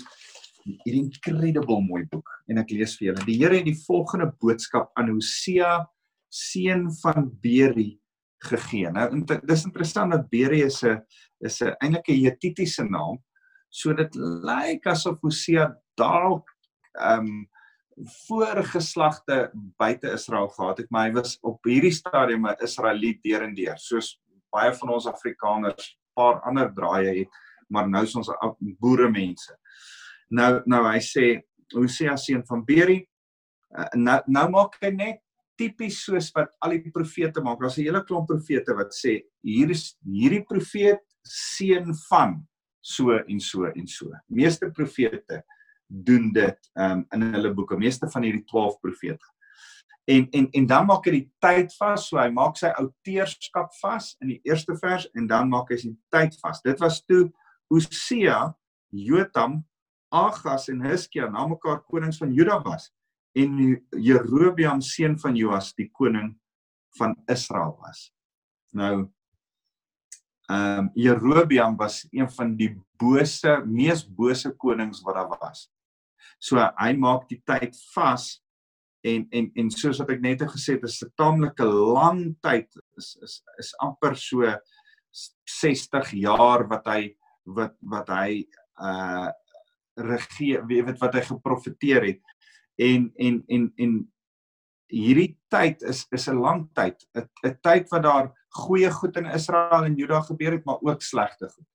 hierdie 0.61 1.05
incredible 1.07 1.79
mooi 1.81 2.03
boek 2.11 2.27
en 2.51 2.59
ek 2.61 2.73
lees 2.75 2.97
vir 2.99 3.11
julle. 3.11 3.25
Die 3.25 3.39
Here 3.39 3.57
het 3.57 3.69
die 3.69 3.79
volgende 3.85 4.27
boodskap 4.41 4.91
aan 4.99 5.09
Hosea 5.13 5.79
seun 6.31 6.89
van 7.01 7.29
Beri 7.41 7.95
gegee. 8.41 8.91
Nou 8.93 9.07
dis 9.25 9.65
interessant 9.67 10.13
dat 10.13 10.29
Beri 10.29 10.63
is 10.67 10.83
'n 10.83 11.01
is 11.41 11.61
'n 11.61 11.75
eintlik 11.81 12.09
'n 12.09 12.25
Hetitiese 12.25 12.83
naam. 12.83 13.17
So 13.71 13.95
dit 13.95 14.15
lyk 14.19 14.85
asof 14.91 15.21
Hosea 15.23 15.71
dalk 15.99 16.49
ehm 16.99 17.27
um, 17.27 17.41
voorgeslagte 18.25 19.51
buite 19.77 20.13
Israel 20.15 20.47
gehad 20.49 20.77
het, 20.77 20.87
maar 20.89 21.09
hy 21.09 21.13
was 21.19 21.35
op 21.45 21.67
hierdie 21.67 21.93
stadium 21.93 22.47
'n 22.47 22.63
Israeliet 22.63 23.19
deur 23.23 23.43
en 23.43 23.53
deur, 23.55 23.77
soos 23.77 24.15
baie 24.49 24.73
van 24.73 24.89
ons 24.89 25.07
Afrikaners 25.07 25.97
paar 26.15 26.41
ander 26.41 26.71
draaie 26.73 27.13
het, 27.19 27.29
maar 27.69 27.89
nou 27.89 28.03
is 28.03 28.15
ons 28.15 28.31
boere 28.79 29.09
mense. 29.11 29.53
Nou 30.29 30.61
nou 30.65 30.83
hy 30.87 30.99
sê 30.99 31.41
Hosea 31.75 32.17
seun 32.17 32.43
van 32.47 32.65
Beri 32.65 32.99
uh, 33.77 33.87
nou 33.95 34.19
nou 34.27 34.47
maak 34.49 34.77
hy 34.81 34.91
net 34.91 35.21
tipies 35.59 36.01
soos 36.05 36.31
wat 36.35 36.51
al 36.61 36.71
die 36.71 36.91
profete 36.91 37.41
maak. 37.41 37.59
Daar's 37.59 37.77
'n 37.77 37.85
hele 37.85 38.03
klomp 38.03 38.27
profete 38.27 38.73
wat 38.75 38.91
sê 38.93 39.21
hier 39.43 39.69
is 39.69 39.95
hierdie 40.03 40.43
profeet 40.43 40.99
seun 41.23 41.93
van 42.09 42.47
so 42.81 43.17
en 43.19 43.39
so 43.39 43.69
en 43.69 43.87
so. 43.87 44.11
Meeste 44.27 44.71
profete 44.71 45.41
doen 45.87 46.31
dit 46.33 46.71
um, 46.79 47.05
in 47.13 47.27
hulle 47.35 47.53
boeke, 47.53 47.77
meeste 47.77 48.09
van 48.11 48.25
hierdie 48.25 48.45
12 48.49 48.79
profete. 48.83 49.33
En 50.09 50.27
en 50.31 50.47
en 50.51 50.67
dan 50.67 50.87
maak 50.89 51.05
hy 51.05 51.13
die 51.19 51.27
tyd 51.43 51.73
vas, 51.77 52.07
so 52.09 52.19
hy 52.19 52.29
maak 52.33 52.57
sy 52.59 52.71
outeurskap 52.79 53.73
vas 53.81 54.15
in 54.23 54.33
die 54.33 54.39
eerste 54.49 54.75
vers 54.81 55.05
en 55.15 55.27
dan 55.29 55.51
maak 55.51 55.69
hy 55.71 55.77
sy 55.83 55.91
tyd 56.13 56.37
vas. 56.41 56.63
Dit 56.65 56.81
was 56.81 57.03
toe 57.05 57.27
Hosea, 57.71 58.49
Jotam, 58.91 59.61
Agas 60.11 60.67
en 60.71 60.81
Hiskia 60.83 61.29
na 61.31 61.45
mekaar 61.47 61.83
konings 61.87 62.19
van 62.19 62.33
Juda 62.35 62.59
was 62.65 62.89
en 63.37 63.59
Jerobeam 63.95 64.81
seun 64.83 65.15
van 65.19 65.37
Joas 65.39 65.71
die 65.77 65.87
koning 65.95 66.33
van 66.97 67.15
Israel 67.31 67.77
was. 67.79 68.09
Nou 68.75 69.07
ehm 70.51 70.79
um, 70.79 70.89
Jerobeam 70.93 71.77
was 71.77 72.01
een 72.11 72.29
van 72.35 72.55
die 72.57 72.71
bose, 72.99 73.61
mees 73.65 74.03
bose 74.03 74.51
konings 74.57 75.01
wat 75.05 75.15
daar 75.15 75.37
was. 75.39 75.69
So 76.39 76.59
hy 76.59 76.91
maak 76.97 77.27
die 77.29 77.39
tyd 77.45 77.77
vas 77.93 78.41
en 79.01 79.27
en 79.31 79.51
en 79.55 79.71
soos 79.71 80.01
wat 80.01 80.11
ek 80.13 80.21
net 80.21 80.43
gesê 80.51 80.75
het, 80.75 80.83
is 80.83 81.01
'n 81.03 81.13
taamlike 81.15 81.65
lang 81.65 82.35
tyd 82.41 82.67
is 82.97 83.17
is 83.21 83.41
is 83.59 83.73
amper 83.79 84.15
so 84.15 84.43
60 85.11 86.11
jaar 86.21 86.67
wat 86.67 86.85
hy 86.87 87.15
wat 87.45 87.75
wat 87.81 88.09
hy 88.09 88.45
uh 88.81 89.29
regeer 89.97 90.65
weet 90.67 90.99
wat 90.99 91.13
hy 91.13 91.21
geprofeteer 91.21 92.05
het 92.05 92.23
en 92.79 93.11
en 93.19 93.43
en 93.47 93.71
en 93.77 93.93
hierdie 94.91 95.37
tyd 95.51 95.81
is 95.87 96.05
is 96.11 96.27
'n 96.27 96.39
lang 96.39 96.69
tyd 96.75 97.07
'n 97.15 97.27
'n 97.47 97.57
tyd 97.63 97.89
wat 97.91 98.03
daar 98.03 98.31
goeie 98.49 98.91
goed 98.91 99.17
in 99.17 99.25
Israel 99.25 99.85
en 99.85 99.95
Juda 99.95 100.21
gebeur 100.21 100.51
het 100.51 100.65
maar 100.65 100.81
ook 100.81 101.01
slegte 101.01 101.49
goed 101.49 101.67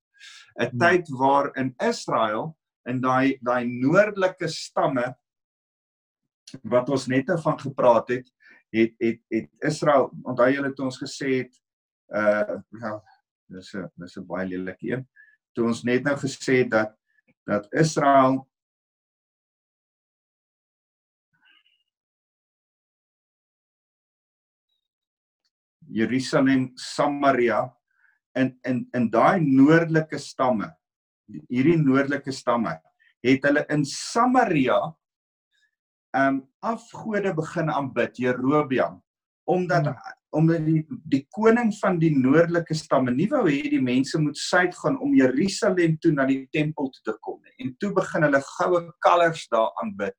'n 0.61 0.69
hmm. 0.71 0.79
tyd 0.79 1.09
waar 1.09 1.51
in 1.57 1.75
Israel 1.81 2.57
in 2.85 3.01
daai 3.01 3.39
daai 3.43 3.65
noordelike 3.67 4.49
stamme 4.49 5.17
wat 6.63 6.89
ons 6.89 7.07
net 7.07 7.31
van 7.43 7.59
gepraat 7.59 8.09
het 8.09 8.29
het 8.71 8.95
het 8.99 9.21
het 9.31 9.51
Israel 9.61 10.11
onthou 10.23 10.51
julle 10.51 10.73
toe 10.73 10.85
ons 10.85 11.03
gesê 11.03 11.31
het 11.43 11.63
uh 12.15 12.61
ja 12.81 13.03
dis 13.49 13.75
'n 13.75 13.91
dis 13.95 14.17
'n 14.17 14.27
baie 14.27 14.49
lelike 14.49 14.93
een 14.93 15.09
toe 15.55 15.67
ons 15.67 15.83
net 15.83 16.05
nou 16.05 16.17
gesê 16.17 16.63
het 16.63 16.71
dat 16.71 16.95
dat 17.47 17.67
Israel 17.73 18.47
Jerusalem, 25.89 26.71
Samaria 26.77 27.65
in 28.37 28.59
in 28.65 28.85
in 28.95 29.09
daai 29.11 29.41
noordelike 29.41 30.19
stamme 30.21 30.69
hierdie 31.27 31.79
noordelike 31.81 32.33
stamme 32.33 32.77
het 33.27 33.49
hulle 33.49 33.65
in 33.73 33.85
Samaria 33.89 34.79
um 36.17 36.43
afgode 36.75 37.33
begin 37.41 37.73
aanbid 37.73 38.21
Jerobeam 38.25 39.01
omdat 39.57 39.89
hmm. 39.89 40.15
omdat 40.37 40.67
die 40.67 40.83
die 41.15 41.23
koning 41.39 41.73
van 41.81 41.99
die 42.03 42.13
noordelike 42.17 42.77
stamme 42.77 43.15
nie 43.15 43.29
wou 43.33 43.47
hê 43.49 43.63
die 43.73 43.83
mense 43.83 44.21
moet 44.21 44.39
suid 44.39 44.77
gaan 44.83 45.01
om 45.01 45.17
Jerusalem 45.17 45.97
toe 46.03 46.13
na 46.13 46.29
die 46.29 46.45
tempel 46.53 46.93
toe 46.93 47.05
te 47.11 47.17
kom 47.25 47.41
nie 47.41 47.67
en 47.67 47.75
toe 47.81 47.93
begin 47.97 48.29
hulle 48.29 48.43
goue 48.53 48.85
kalvers 49.09 49.49
daar 49.53 49.73
aanbid 49.83 50.17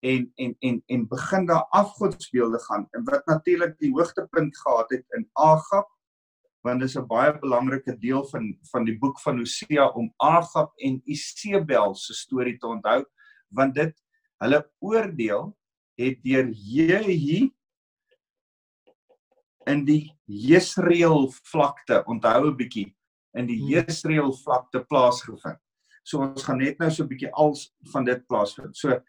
en 0.00 0.32
en 0.34 0.56
en 0.58 0.82
en 0.86 1.08
begin 1.08 1.46
daar 1.46 1.66
afgodsbeelde 1.70 2.58
gaan 2.58 2.88
en 2.90 3.04
wat 3.04 3.26
natuurlik 3.26 3.78
die 3.78 3.92
hoogtepunt 3.92 4.58
gehad 4.58 4.90
het 4.90 5.04
in 5.08 5.28
Agab 5.32 5.88
want 6.60 6.80
dit 6.80 6.88
is 6.88 6.96
'n 6.96 7.06
baie 7.06 7.38
belangrike 7.38 7.98
deel 7.98 8.24
van 8.24 8.58
van 8.70 8.84
die 8.84 8.98
boek 8.98 9.20
van 9.20 9.38
Hosea 9.38 9.88
om 9.88 10.12
Agab 10.16 10.72
en 10.76 11.00
Isebel 11.04 11.94
se 11.94 12.14
storie 12.14 12.58
te 12.58 12.66
onthou 12.66 13.04
want 13.48 13.74
dit 13.74 13.94
hulle 14.38 14.70
oordeel 14.78 15.56
het 15.94 16.22
deur 16.22 16.48
Jehi 16.50 17.54
in 19.66 19.84
die 19.84 20.12
Jesreel 20.24 21.32
vlakte 21.42 22.04
onthou 22.04 22.50
'n 22.50 22.56
bietjie 22.56 22.96
in 23.32 23.46
die 23.46 23.58
hmm. 23.58 23.68
Jesreel 23.68 24.32
vlakte 24.32 24.84
plaasgevind 24.84 25.65
So 26.06 26.22
ons 26.22 26.44
gaan 26.46 26.60
net 26.62 26.78
nou 26.78 26.90
so 26.90 27.02
'n 27.02 27.10
bietjie 27.10 27.32
als 27.34 27.72
van 27.92 28.04
dit 28.04 28.26
plaasvind. 28.30 28.76
So 28.76 28.94
uh, 28.94 29.00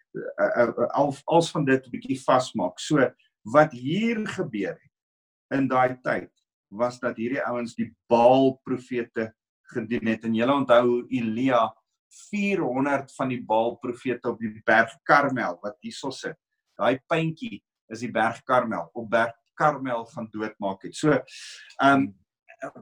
uh, 0.41 0.88
als 0.97 1.21
als 1.25 1.51
van 1.51 1.65
dit 1.65 1.86
'n 1.86 1.91
bietjie 1.91 2.19
vasmaak. 2.23 2.79
So 2.79 3.12
wat 3.53 3.71
hier 3.71 4.27
gebeur 4.27 4.73
het 4.73 5.57
in 5.60 5.67
daai 5.67 5.99
tyd 6.01 6.31
was 6.69 6.99
dat 6.99 7.17
hierdie 7.17 7.43
ouens 7.45 7.75
die 7.75 7.93
Baal 8.10 8.57
profete 8.63 9.33
gedien 9.73 10.07
het 10.07 10.23
en 10.23 10.36
julle 10.36 10.53
onthou 10.53 11.05
Elia 11.10 11.75
400 12.31 13.13
van 13.15 13.29
die 13.29 13.43
Baal 13.45 13.77
profete 13.77 14.29
op 14.29 14.39
die 14.39 14.62
berg 14.65 14.91
Karmel 15.03 15.60
wat 15.62 15.77
hierso 15.81 16.10
sit. 16.10 16.38
Daai 16.77 16.99
puntjie 17.07 17.62
is 17.93 17.99
die 17.99 18.12
berg 18.12 18.41
Karmel 18.43 18.89
op 18.93 19.10
berg 19.10 19.36
Karmel 19.53 20.05
gaan 20.05 20.29
doodmaak 20.31 20.83
het. 20.83 20.95
So 20.95 21.12
ehm 21.12 21.93
um, 21.93 22.15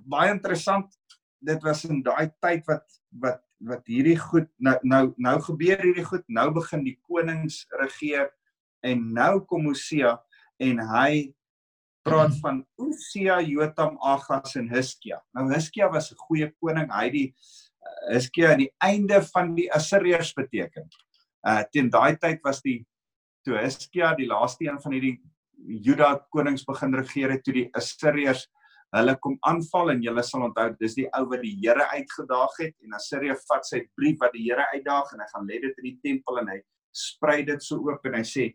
baie 0.07 0.31
interessant 0.31 0.93
dit 1.43 1.63
was 1.63 1.83
in 1.85 2.01
daai 2.03 2.31
tyd 2.39 2.63
wat 2.65 3.01
wat 3.21 3.44
wat 3.65 3.87
hierdie 3.89 4.17
goed 4.19 4.49
nou 4.57 4.75
nou 4.83 5.03
nou 5.17 5.35
gebeur 5.47 5.81
hierdie 5.81 6.05
goed 6.05 6.25
nou 6.27 6.49
begin 6.53 6.83
die 6.85 6.97
konings 7.07 7.63
regeer 7.79 8.29
en 8.85 9.01
nou 9.13 9.39
kom 9.49 9.65
Hosea 9.69 10.15
en 10.61 10.79
hy 10.93 11.33
praat 12.05 12.29
mhm. 12.29 12.41
van 12.43 12.57
Hosea, 12.77 13.39
Jotam, 13.41 13.97
Agas 14.01 14.55
en 14.59 14.69
Hiskia. 14.69 15.19
Nou 15.33 15.47
Hiskia 15.49 15.89
was 15.89 16.11
'n 16.11 16.21
goeie 16.27 16.51
koning. 16.61 16.91
Hy 16.93 17.09
die 17.09 17.27
uh, 17.33 18.13
Hiskia 18.13 18.51
aan 18.51 18.61
die 18.61 18.73
einde 18.77 19.21
van 19.33 19.55
die 19.55 19.71
Assiriërs 19.73 20.33
beteken. 20.37 20.85
Uh 21.47 21.63
teen 21.71 21.89
daai 21.89 22.17
tyd 22.17 22.43
was 22.43 22.61
die 22.61 22.85
toe 23.45 23.57
Hiskia 23.57 24.13
die 24.15 24.29
laaste 24.29 24.65
een 24.65 24.81
van 24.81 24.93
hierdie 24.93 25.17
Juda 25.65 26.13
konings 26.29 26.65
begin 26.65 26.93
regeer 26.93 27.31
het 27.31 27.43
toe 27.43 27.53
die 27.53 27.69
Assiriërs 27.73 28.45
hulle 28.95 29.15
kom 29.23 29.37
aanval 29.49 29.93
en 29.93 30.03
julle 30.03 30.23
sal 30.23 30.45
onthou 30.47 30.69
dis 30.79 30.97
die 31.01 31.07
ou 31.17 31.25
wat 31.31 31.43
die 31.43 31.55
Here 31.61 31.87
uitgedaag 31.93 32.57
het 32.61 32.75
en 32.85 32.97
Asiria 32.97 33.35
vat 33.49 33.67
sy 33.67 33.83
brief 33.97 34.19
wat 34.23 34.35
die 34.35 34.45
Here 34.47 34.67
uitdaag 34.73 35.13
en 35.13 35.23
hy 35.23 35.29
gaan 35.33 35.47
lê 35.49 35.61
dit 35.63 35.81
in 35.83 35.89
die 35.89 35.97
tempel 36.03 36.41
en 36.41 36.51
hy 36.53 36.59
sprei 36.95 37.41
dit 37.47 37.63
so 37.63 37.81
oop 37.83 38.05
en 38.07 38.19
hy 38.19 38.25
sê 38.27 38.49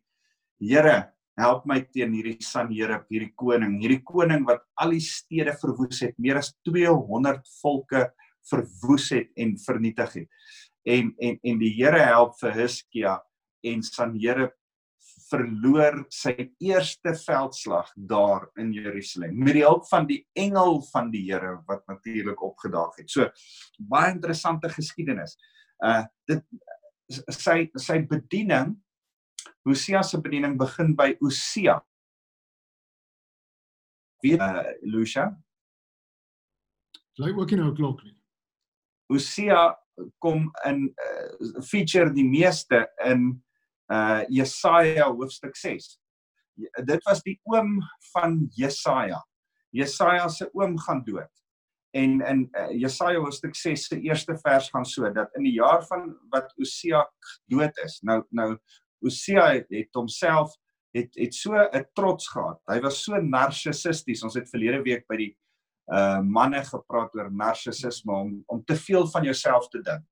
Here 0.61 0.99
help 1.41 1.67
my 1.69 1.81
teen 1.95 2.13
hierdie 2.15 2.45
Sanherib 2.45 3.07
hierdie 3.13 3.33
koning. 3.39 3.79
Hierdie 3.81 4.03
koning 4.07 4.45
wat 4.49 4.65
al 4.81 4.95
die 4.97 5.05
stede 5.05 5.55
verwoes 5.61 6.03
het 6.05 6.17
meer 6.21 6.41
as 6.41 6.53
200 6.69 7.47
volke 7.61 8.09
verwoes 8.51 9.11
het 9.15 9.31
en 9.41 9.57
vernietig 9.61 10.23
het. 10.23 10.29
En 10.89 11.13
en 11.21 11.39
en 11.45 11.61
die 11.61 11.73
Here 11.79 12.03
help 12.11 12.37
vir 12.41 12.57
Hiskia 12.63 13.19
en 13.65 13.85
Sanherib 13.85 14.57
verloor 15.31 16.03
sy 16.13 16.35
eerste 16.63 17.15
veldslag 17.19 17.91
daar 17.95 18.49
in 18.61 18.73
Jerusalem 18.75 19.39
met 19.39 19.57
die 19.59 19.65
hulp 19.65 19.87
van 19.91 20.07
die 20.09 20.21
engel 20.39 20.81
van 20.91 21.11
die 21.13 21.23
Here 21.29 21.59
wat 21.69 21.87
natuurlik 21.91 22.43
opgedaag 22.43 22.97
het. 22.99 23.11
So 23.11 23.29
baie 23.79 24.13
interessante 24.15 24.71
geskiedenis. 24.73 25.37
Uh 25.85 26.05
dit 26.31 26.45
sy 27.35 27.69
sy 27.75 28.01
bediening 28.07 28.77
Hosea 29.67 30.03
se 30.03 30.21
bediening 30.21 30.57
begin 30.59 30.95
by 30.97 31.13
Hosea. 31.21 31.81
Wie 34.23 34.37
uh 34.37 34.65
Lucia? 34.83 35.31
Lyk 37.21 37.39
ook 37.39 37.53
nie 37.53 37.61
nou 37.61 37.75
klok 37.77 38.03
nie. 38.05 38.17
Hosea 39.11 39.75
kom 40.23 40.49
in 40.65 40.87
uh, 40.89 41.63
feature 41.67 42.13
die 42.15 42.25
meeste 42.25 42.87
in 43.05 43.35
uh 43.91 44.23
Jesaja 44.29 45.09
hoofstuk 45.11 45.57
6. 45.57 45.99
Dit 46.87 47.05
was 47.09 47.23
die 47.27 47.39
oom 47.51 47.79
van 48.13 48.47
Jesaja. 48.55 49.19
Jesaja 49.75 50.29
se 50.29 50.49
oom 50.53 50.79
gaan 50.79 51.03
dood. 51.05 51.31
En 51.91 52.21
in 52.21 52.45
uh, 52.53 52.71
Jesaja 52.71 53.19
hoofstuk 53.19 53.57
6 53.57 53.87
se 53.87 54.01
eerste 54.01 54.37
vers 54.39 54.71
gaan 54.71 54.87
so 54.87 55.11
dat 55.13 55.35
in 55.35 55.49
die 55.49 55.57
jaar 55.59 55.83
van 55.87 56.13
wat 56.31 56.53
Osia 56.59 57.03
dood 57.51 57.79
is. 57.85 57.99
Nou 58.07 58.23
nou 58.31 58.55
Osia 59.03 59.49
het, 59.57 59.67
het 59.69 59.95
homself 59.99 60.55
het 60.95 61.15
het 61.15 61.35
so 61.35 61.55
'n 61.55 61.87
trots 61.95 62.29
gehad. 62.29 62.61
Hy 62.67 62.81
was 62.81 63.03
so 63.05 63.17
narcissisties. 63.21 64.23
Ons 64.23 64.35
het 64.35 64.51
verlede 64.51 64.83
week 64.83 65.07
by 65.09 65.17
die 65.17 65.37
uh 65.91 66.21
manne 66.23 66.63
gepraat 66.65 67.15
oor 67.15 67.33
narcissisme 67.33 68.13
om 68.13 68.43
om 68.47 68.65
te 68.65 68.77
veel 68.77 69.07
van 69.11 69.25
jouself 69.25 69.69
te 69.69 69.83
dink 69.83 70.07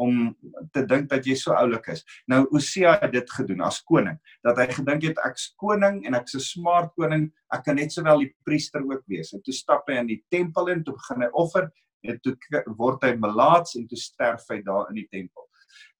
om 0.00 0.30
te 0.72 0.82
dink 0.88 1.10
dat 1.10 1.26
jy 1.28 1.36
so 1.36 1.52
oulik 1.56 1.90
is. 1.92 2.02
Nou 2.30 2.44
Osia 2.56 2.96
het 3.02 3.12
dit 3.12 3.34
gedoen 3.36 3.60
as 3.66 3.82
koning, 3.84 4.16
dat 4.46 4.58
hy 4.60 4.66
gedink 4.72 5.04
het 5.10 5.20
ek's 5.26 5.50
koning 5.60 6.00
en 6.08 6.16
ek's 6.16 6.36
'n 6.38 6.46
smart 6.46 6.94
koning, 6.96 7.28
ek 7.52 7.64
kan 7.64 7.76
net 7.76 7.92
sowel 7.92 8.24
die 8.24 8.32
priester 8.44 8.80
ook 8.80 9.04
wees. 9.06 9.34
En 9.34 9.42
toe 9.42 9.54
stap 9.54 9.88
hy 9.88 10.00
in 10.00 10.06
die 10.06 10.22
tempel 10.30 10.68
in, 10.68 10.84
toe 10.84 10.94
begin 10.94 11.22
hy 11.22 11.30
offer 11.32 11.70
en 12.02 12.18
toe 12.24 12.36
word 12.78 13.04
hy 13.04 13.14
melaats 13.16 13.76
en 13.76 13.86
toe 13.88 13.98
sterf 13.98 14.48
hy 14.50 14.62
daar 14.62 14.88
in 14.88 15.02
die 15.02 15.08
tempel. 15.10 15.48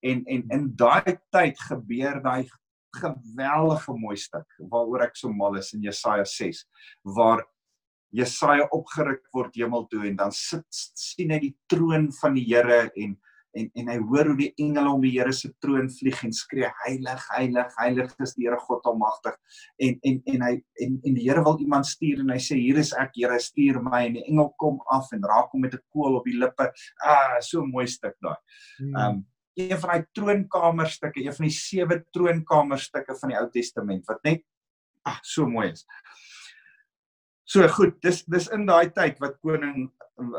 En 0.02 0.24
en 0.26 0.44
in 0.50 0.74
daai 0.76 1.18
tyd 1.30 1.58
gebeur 1.68 2.22
daai 2.22 2.48
geweldige 2.96 3.94
mooi 3.94 4.16
stuk 4.16 4.48
waaroor 4.58 5.04
ek 5.06 5.16
so 5.16 5.32
mal 5.32 5.56
is 5.60 5.72
in 5.76 5.82
Jesaja 5.82 6.24
6 6.24 6.64
waar 7.16 7.44
Jesaja 8.10 8.66
opgeruk 8.74 9.22
word 9.34 9.54
hemel 9.54 9.86
toe 9.90 10.08
en 10.08 10.16
dan 10.16 10.32
sit 10.34 10.66
sien 10.98 11.30
hy 11.30 11.38
die 11.38 11.56
troon 11.70 12.08
van 12.18 12.34
die 12.34 12.46
Here 12.48 12.88
en 12.96 13.14
en 13.58 13.70
en 13.74 13.88
hy 13.90 13.96
hoor 14.10 14.30
hoe 14.30 14.36
die 14.38 14.50
engele 14.62 14.92
om 14.92 15.02
die 15.02 15.12
Here 15.14 15.32
se 15.34 15.50
troon 15.62 15.88
vlieg 15.92 16.20
en 16.26 16.34
skree 16.34 16.68
heilig 16.84 17.24
heilig 17.34 17.74
heilig 17.78 18.12
is 18.22 18.34
die 18.36 18.46
Here 18.46 18.58
God 18.66 18.86
almagtig. 18.90 19.36
En 19.82 19.98
en 20.06 20.20
en 20.34 20.46
hy 20.46 20.52
en 20.84 20.98
en 20.98 21.18
die 21.18 21.26
Here 21.26 21.42
wil 21.46 21.58
iemand 21.64 21.88
stuur 21.88 22.22
en 22.24 22.30
hy 22.34 22.38
sê 22.42 22.58
hier 22.60 22.78
is 22.82 22.92
ek 22.92 23.16
Here 23.18 23.38
stuur 23.42 23.80
my. 23.82 24.04
En 24.06 24.20
die 24.20 24.26
engel 24.26 24.52
kom 24.62 24.78
af 24.92 25.10
en 25.16 25.26
raak 25.26 25.50
hom 25.54 25.66
met 25.66 25.74
'n 25.74 25.82
kool 25.92 26.20
op 26.20 26.24
die 26.24 26.38
lippe. 26.38 26.70
Ah 27.02 27.40
so 27.40 27.62
'n 27.62 27.70
mooi 27.70 27.86
stuk 27.86 28.16
daai. 28.20 28.38
Hmm. 28.78 28.96
um 28.96 29.26
een 29.58 29.78
van 29.78 29.90
daai 29.90 30.06
troonkamerstukke 30.14 31.24
een 31.24 31.34
van 31.34 31.46
die 31.46 31.54
sewe 31.54 32.04
troonkamerstukke 32.14 33.16
van 33.18 33.28
die 33.28 33.38
Ou 33.38 33.48
Testament 33.50 34.06
wat 34.06 34.22
net 34.24 34.44
ah 35.02 35.18
so 35.22 35.46
mooi 35.46 35.70
is. 35.72 35.86
So 37.44 37.66
goed, 37.68 38.00
dis 38.02 38.22
dis 38.24 38.46
in 38.54 38.66
daai 38.66 38.90
tyd 38.94 39.18
wat 39.18 39.40
koning 39.42 39.90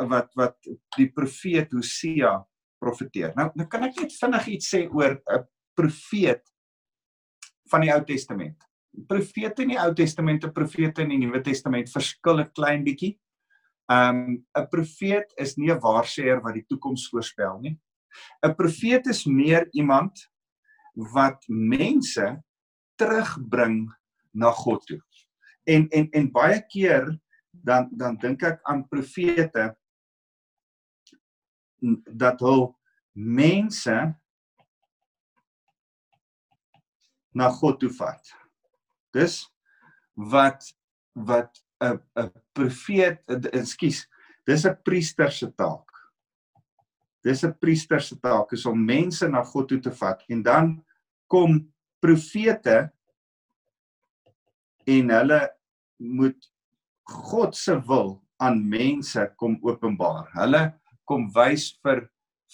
wat 0.10 0.32
wat 0.36 0.58
die 0.96 1.10
profeet 1.12 1.74
Hosea 1.74 2.38
profeteer. 2.82 3.34
Nou, 3.38 3.50
nou 3.56 3.68
kan 3.70 3.86
ek 3.88 4.02
net 4.02 4.16
vinnig 4.18 4.48
iets 4.58 4.74
sê 4.74 4.86
oor 4.90 5.20
'n 5.22 5.46
profeet 5.78 6.44
van 7.72 7.86
die 7.86 7.94
Ou 7.94 8.02
Testament. 8.06 8.58
Profete 9.08 9.64
in 9.64 9.76
die 9.76 9.80
Ou 9.80 9.94
Testament 9.96 10.44
en 10.44 10.54
profete 10.54 11.06
in 11.06 11.14
die 11.14 11.22
Nuwe 11.22 11.42
Testament 11.42 11.90
verskil 11.90 12.42
'n 12.42 12.52
klein 12.54 12.84
bietjie. 12.84 13.18
Um 13.90 14.44
'n 14.58 14.68
profeet 14.72 15.34
is 15.38 15.58
nie 15.58 15.72
'n 15.72 15.80
waarseer 15.80 16.42
wat 16.42 16.54
die 16.54 16.66
toekoms 16.68 17.08
voorspel 17.10 17.60
nie. 17.62 17.78
'n 18.44 18.56
Profeet 18.56 19.08
is 19.08 19.26
meer 19.26 19.68
iemand 19.74 20.28
wat 20.96 21.44
mense 21.48 22.44
terugbring 23.00 23.90
na 24.34 24.52
God 24.52 24.86
toe. 24.86 25.02
En 25.66 25.88
en 25.90 26.10
en 26.12 26.32
baie 26.32 26.62
keer 26.68 27.20
dan 27.52 27.90
dan 27.92 28.18
dink 28.18 28.44
ek 28.44 28.60
aan 28.64 28.88
profete 28.88 29.72
dat 32.06 32.40
hul 32.40 32.70
mense 33.14 33.96
na 37.34 37.50
God 37.50 37.80
toe 37.82 37.92
vat. 37.96 38.34
Dis 39.16 39.42
wat 40.16 40.72
wat 41.14 41.64
'n 41.82 42.00
'n 42.16 42.32
profeet, 42.54 43.20
ekskuus, 43.54 44.08
dis 44.46 44.66
'n 44.66 44.78
priester 44.84 45.32
se 45.32 45.52
taak. 45.52 45.90
Dis 47.24 47.44
'n 47.44 47.54
priester 47.60 48.00
se 48.00 48.16
taak 48.16 48.54
is 48.54 48.66
om 48.66 48.86
mense 48.86 49.28
na 49.28 49.44
God 49.44 49.68
toe 49.68 49.80
te 49.80 49.92
vat 49.92 50.24
en 50.30 50.44
dan 50.44 50.86
kom 51.28 51.74
profete 52.00 52.92
en 54.88 55.10
hulle 55.10 55.42
moet 55.98 56.52
God 57.04 57.56
se 57.56 57.76
wil 57.88 58.22
aan 58.38 58.70
mense 58.70 59.34
kom 59.38 59.60
openbaar. 59.62 60.32
Hulle 60.34 60.81
kom 61.12 61.28
wys 61.36 61.72
vir 61.84 62.06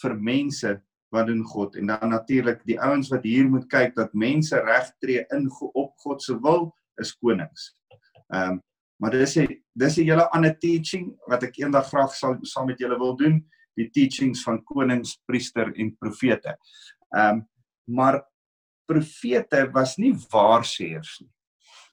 vir 0.01 0.13
mense 0.17 0.75
wat 1.13 1.27
doen 1.29 1.43
God 1.47 1.77
en 1.79 1.91
dan 1.93 2.11
natuurlik 2.11 2.63
die 2.67 2.77
ouens 2.83 3.09
wat 3.13 3.25
hier 3.25 3.47
moet 3.49 3.67
kyk 3.71 3.93
dat 3.95 4.15
mense 4.17 4.57
regtree 4.65 5.23
in 5.35 5.47
op 5.73 5.93
God 6.03 6.23
se 6.23 6.35
wil 6.41 6.71
is 7.01 7.13
konings. 7.15 7.73
Ehm 8.33 8.57
um, 8.57 8.63
maar 8.97 9.13
dis 9.13 9.37
'n 9.37 9.45
dis 9.77 9.97
'n 9.97 10.09
hele 10.09 10.25
ander 10.33 10.57
teaching 10.57 11.13
wat 11.29 11.43
ek 11.43 11.59
eendag 11.61 11.85
graag 11.87 12.13
sal 12.15 12.37
saam 12.41 12.65
met 12.65 12.79
julle 12.79 12.97
wil 12.97 13.15
doen, 13.15 13.45
die 13.77 13.89
teachings 13.89 14.41
van 14.43 14.63
konings, 14.63 15.21
priester 15.27 15.71
en 15.75 15.95
profete. 15.99 16.57
Ehm 17.13 17.37
um, 17.37 17.47
maar 17.85 18.23
profete 18.87 19.69
was 19.71 19.97
nie 19.97 20.13
waarseers 20.31 21.19
nie. 21.21 21.31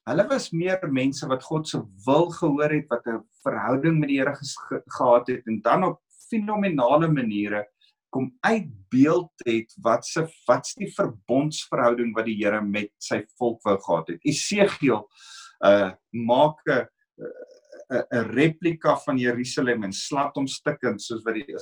Hulle 0.05 0.27
was 0.29 0.50
meer 0.53 0.81
mense 0.92 1.27
wat 1.27 1.42
God 1.42 1.68
se 1.68 1.79
wil 2.07 2.31
gehoor 2.31 2.70
het, 2.70 2.88
wat 2.88 3.07
'n 3.07 3.22
verhouding 3.42 3.98
met 3.98 4.09
die 4.09 4.18
Here 4.18 4.35
ge 4.35 4.83
gehad 4.87 5.27
het 5.29 5.46
en 5.46 5.61
dan 5.61 5.85
op 5.85 6.00
fenominale 6.34 7.08
maniere 7.08 7.64
kom 8.14 8.28
uitbeeld 8.46 9.32
het 9.46 9.72
wat 9.82 10.06
se 10.06 10.26
wat's 10.46 10.76
die 10.78 10.90
verbondsverhouding 10.94 12.12
wat 12.14 12.28
die 12.28 12.36
Here 12.38 12.60
met 12.62 12.92
sy 13.02 13.24
volk 13.38 13.62
wou 13.66 13.74
gehad 13.78 14.14
het. 14.14 14.20
Esegiel 14.22 15.02
uh 15.64 15.90
maak 16.12 16.60
'n 16.70 16.86
'n 17.90 18.30
replika 18.34 18.96
van 19.06 19.18
Jerusalem 19.18 19.84
en 19.84 19.92
slat 19.92 20.36
hom 20.36 20.46
stukkend 20.46 21.02
soos 21.02 21.22
wat 21.24 21.34
die 21.34 21.56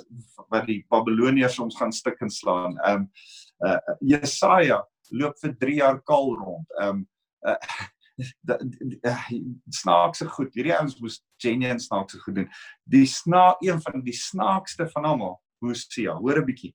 wat 0.50 0.66
die 0.66 0.85
Babiloniërs 0.88 1.58
ons 1.58 1.76
gaan 1.76 1.92
stukkend 1.92 2.32
slaan. 2.32 2.76
Um 2.88 3.08
uh 3.64 3.78
Jesaja 4.00 4.82
loop 5.11 5.38
vir 5.40 5.56
3 5.58 5.76
jaar 5.76 6.02
kaal 6.02 6.37
rond. 6.37 6.68
Um 6.82 7.06
uh 7.46 7.56
snaakse 9.70 10.29
goed. 10.35 10.53
Hierdie 10.55 10.75
ouens 10.77 10.98
moes 11.01 11.20
genuine 11.42 11.81
snaakse 11.81 12.20
goed 12.22 12.35
doen. 12.40 12.48
Die 12.85 13.07
sna 13.07 13.57
een 13.64 13.81
van 13.83 14.05
die 14.05 14.16
snaakste 14.16 14.88
van 14.92 15.09
almal 15.09 15.37
Hosea. 15.62 16.14
Hoor 16.18 16.42
'n 16.42 16.46
bietjie. 16.46 16.72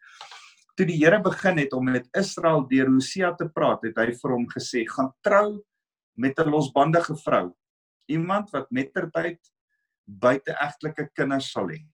Toe 0.77 0.85
die 0.85 0.97
Here 0.97 1.19
begin 1.21 1.57
het 1.57 1.73
om 1.73 1.85
met 1.85 2.07
Israel 2.13 2.67
deur 2.67 2.87
Hosea 2.87 3.33
te 3.35 3.49
praat, 3.49 3.83
het 3.83 3.97
hy 3.97 4.13
vir 4.13 4.31
hom 4.31 4.47
gesê: 4.47 4.85
"Gaan 4.85 5.13
trou 5.21 5.63
met 6.15 6.39
'n 6.39 6.49
losbandige 6.49 7.15
vrou, 7.15 7.53
iemand 8.07 8.49
wat 8.51 8.71
mettertyd 8.71 9.39
buiteegtelike 10.05 11.09
kinders 11.13 11.51
sal 11.51 11.67
hê." 11.67 11.85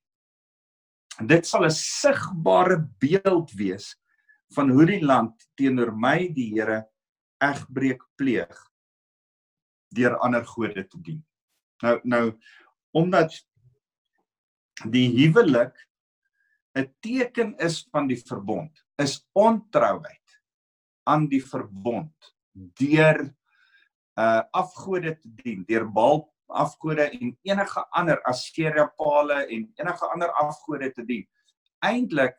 Dit 1.25 1.45
sal 1.45 1.65
'n 1.65 1.71
sigbare 1.71 2.77
beeld 2.99 3.51
wees 3.51 3.95
van 4.55 4.69
hoe 4.69 4.85
die 4.85 5.01
land 5.01 5.33
teenoor 5.55 5.95
my 5.95 6.27
die 6.33 6.53
Here 6.53 6.85
egbreek 7.41 8.03
pleeg 8.15 8.72
deur 9.93 10.17
ander 10.25 10.45
gode 10.45 10.87
te 10.87 11.01
dien. 11.01 11.21
Nou 11.83 11.99
nou 12.03 12.25
omdat 12.93 13.35
die 14.89 15.09
huwelik 15.17 15.75
'n 16.75 16.89
teken 16.99 17.57
is 17.57 17.87
van 17.91 18.07
die 18.07 18.21
verbond 18.25 18.85
is 18.97 19.27
ontrouheid 19.31 20.39
aan 21.03 21.27
die 21.27 21.43
verbond 21.45 22.35
deur 22.53 23.33
uh 24.13 24.41
afgode 24.51 25.17
te 25.19 25.29
dien 25.41 25.63
deur 25.65 25.85
baal 25.91 26.33
afgode 26.47 27.09
en 27.09 27.37
enige 27.41 27.85
ander 27.89 28.21
asteriapale 28.29 29.45
en 29.45 29.71
enige 29.75 30.09
ander 30.13 30.31
afgode 30.31 30.91
te 30.91 31.05
dien 31.05 31.25
eintlik 31.79 32.37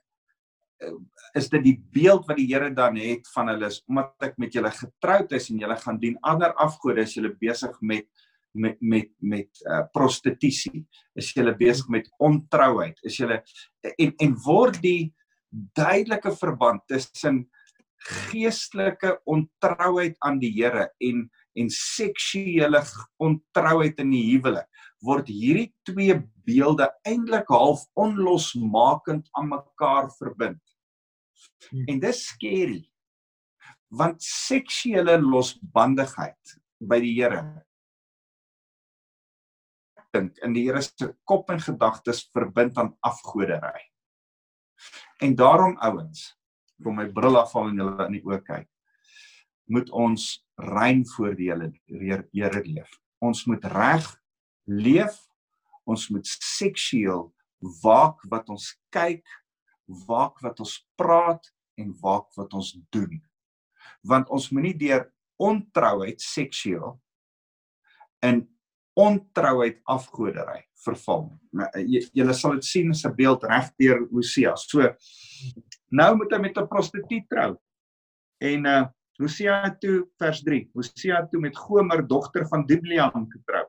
is 1.34 1.48
dit 1.52 1.64
die 1.64 1.76
beeld 1.94 2.26
wat 2.28 2.38
die 2.38 2.48
Here 2.50 2.70
dan 2.74 2.98
het 3.00 3.28
van 3.34 3.50
hulle 3.52 3.70
is 3.70 3.80
omdat 3.88 4.28
ek 4.28 4.38
met 4.42 4.54
julle 4.54 4.70
getroud 4.74 5.32
is 5.36 5.48
en 5.50 5.62
julle 5.62 5.76
gaan 5.80 5.98
dien. 6.02 6.18
Ander 6.26 6.54
afgode 6.62 7.04
as 7.04 7.16
julle 7.16 7.34
besig 7.40 7.74
met 7.80 8.08
met 8.54 8.78
met 8.80 9.10
met 9.18 9.64
uh, 9.66 9.82
prostitusie. 9.92 10.84
Is 11.18 11.32
jy 11.34 11.50
besig 11.58 11.88
met 11.90 12.10
ontrouheid. 12.22 12.98
Is 13.02 13.18
jy 13.18 13.40
en 13.98 14.14
en 14.22 14.36
word 14.44 14.78
die 14.82 15.12
duidelike 15.74 16.34
verband 16.38 16.82
tussen 16.90 17.44
geestelike 18.04 19.16
ontrouheid 19.24 20.16
aan 20.26 20.38
die 20.42 20.52
Here 20.54 20.90
en 21.00 21.28
en 21.54 21.68
seksuele 21.70 22.80
ontrouheid 23.22 24.00
in 24.02 24.10
die 24.10 24.24
huwelik 24.32 24.66
word 25.04 25.28
hierdie 25.28 25.70
twee 25.86 26.16
beelde 26.48 26.88
eintlik 27.08 27.50
half 27.52 27.84
onlosmakend 28.00 29.28
aan 29.38 29.50
mekaar 29.52 30.10
verbind. 30.18 30.60
Hmm. 31.70 31.86
En 31.88 32.00
dis 32.02 32.24
skerry. 32.30 32.82
Want 33.94 34.22
seksuele 34.22 35.18
losbandigheid 35.22 36.58
by 36.82 36.98
die 37.00 37.14
Here 37.14 37.44
dink 40.14 40.38
in 40.46 40.54
die 40.54 40.64
Here 40.68 40.82
se 40.82 41.10
kop 41.28 41.50
en 41.52 41.62
gedagtes 41.62 42.24
verbind 42.34 42.78
aan 42.78 42.94
afgoderry. 43.04 43.82
En 45.22 45.34
daarom 45.38 45.76
ouens, 45.82 46.32
kom 46.82 46.98
my 46.98 47.06
bril 47.14 47.38
afval 47.40 47.70
en 47.70 47.82
julle 47.82 48.08
in 48.08 48.18
die 48.18 48.24
oë 48.26 48.40
kyk, 48.46 48.68
moet 49.74 49.90
ons 49.94 50.26
rein 50.60 51.04
voor 51.14 51.36
die 51.38 51.50
Here 51.50 52.64
leef. 52.66 52.98
Ons 53.24 53.46
moet 53.48 53.64
reg 53.72 54.10
leef. 54.68 55.16
Ons 55.84 56.08
moet 56.08 56.24
seksueel 56.24 57.26
waak 57.82 58.22
wat 58.32 58.48
ons 58.52 58.70
kyk, 58.92 59.24
waak 60.08 60.40
wat 60.40 60.62
ons 60.64 60.78
praat 60.96 61.50
en 61.80 61.94
waak 62.00 62.34
wat 62.38 62.52
ons 62.54 62.74
doen. 62.94 63.20
Want 64.02 64.28
ons 64.28 64.50
moenie 64.50 64.76
deur 64.78 65.08
ontrouheid 65.42 66.20
seksueel 66.22 66.94
in 68.24 68.44
ontrouheid 68.94 69.80
afgoderry 69.90 70.62
verval. 70.84 71.26
Nou, 71.56 71.68
julle 72.14 72.34
sal 72.36 72.58
dit 72.58 72.66
sien 72.68 72.90
as 72.90 73.04
'n 73.04 73.14
beeld 73.16 73.42
regdeur 73.42 74.06
Hosea. 74.12 74.54
So 74.56 74.94
nou 75.90 76.16
moet 76.16 76.32
hy 76.32 76.38
met 76.38 76.58
'n 76.58 76.68
prostituut 76.68 77.28
trou. 77.28 77.56
En 78.40 78.66
uh 78.66 78.84
Hosea 79.18 79.70
toe 79.78 80.08
vers 80.18 80.42
3. 80.42 80.70
Hosea 80.74 81.26
toe 81.30 81.40
met 81.40 81.56
Gomer 81.56 82.02
dogter 82.06 82.46
van 82.48 82.66
Dibleam 82.66 83.28
getrou. 83.30 83.66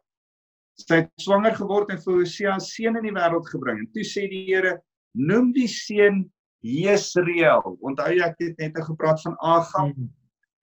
Sy 0.75 0.95
het 0.95 1.11
swanger 1.21 1.53
geword 1.55 1.91
en 1.93 2.01
vir 2.01 2.13
Hosea 2.13 2.59
seun 2.59 2.97
in 2.97 3.03
die 3.03 3.13
wêreld 3.13 3.45
gebring. 3.49 3.79
En 3.79 3.91
toe 3.93 4.03
sê 4.03 4.25
die 4.29 4.45
Here: 4.47 4.81
"Noem 5.13 5.53
die 5.53 5.67
seun 5.67 6.25
Jesreel." 6.61 7.77
Onthou 7.81 8.11
jy 8.13 8.23
ek 8.25 8.39
het 8.39 8.57
net 8.57 8.83
gepraat 8.87 9.21
van 9.21 9.37
Agab 9.39 9.95
mm. 9.95 10.11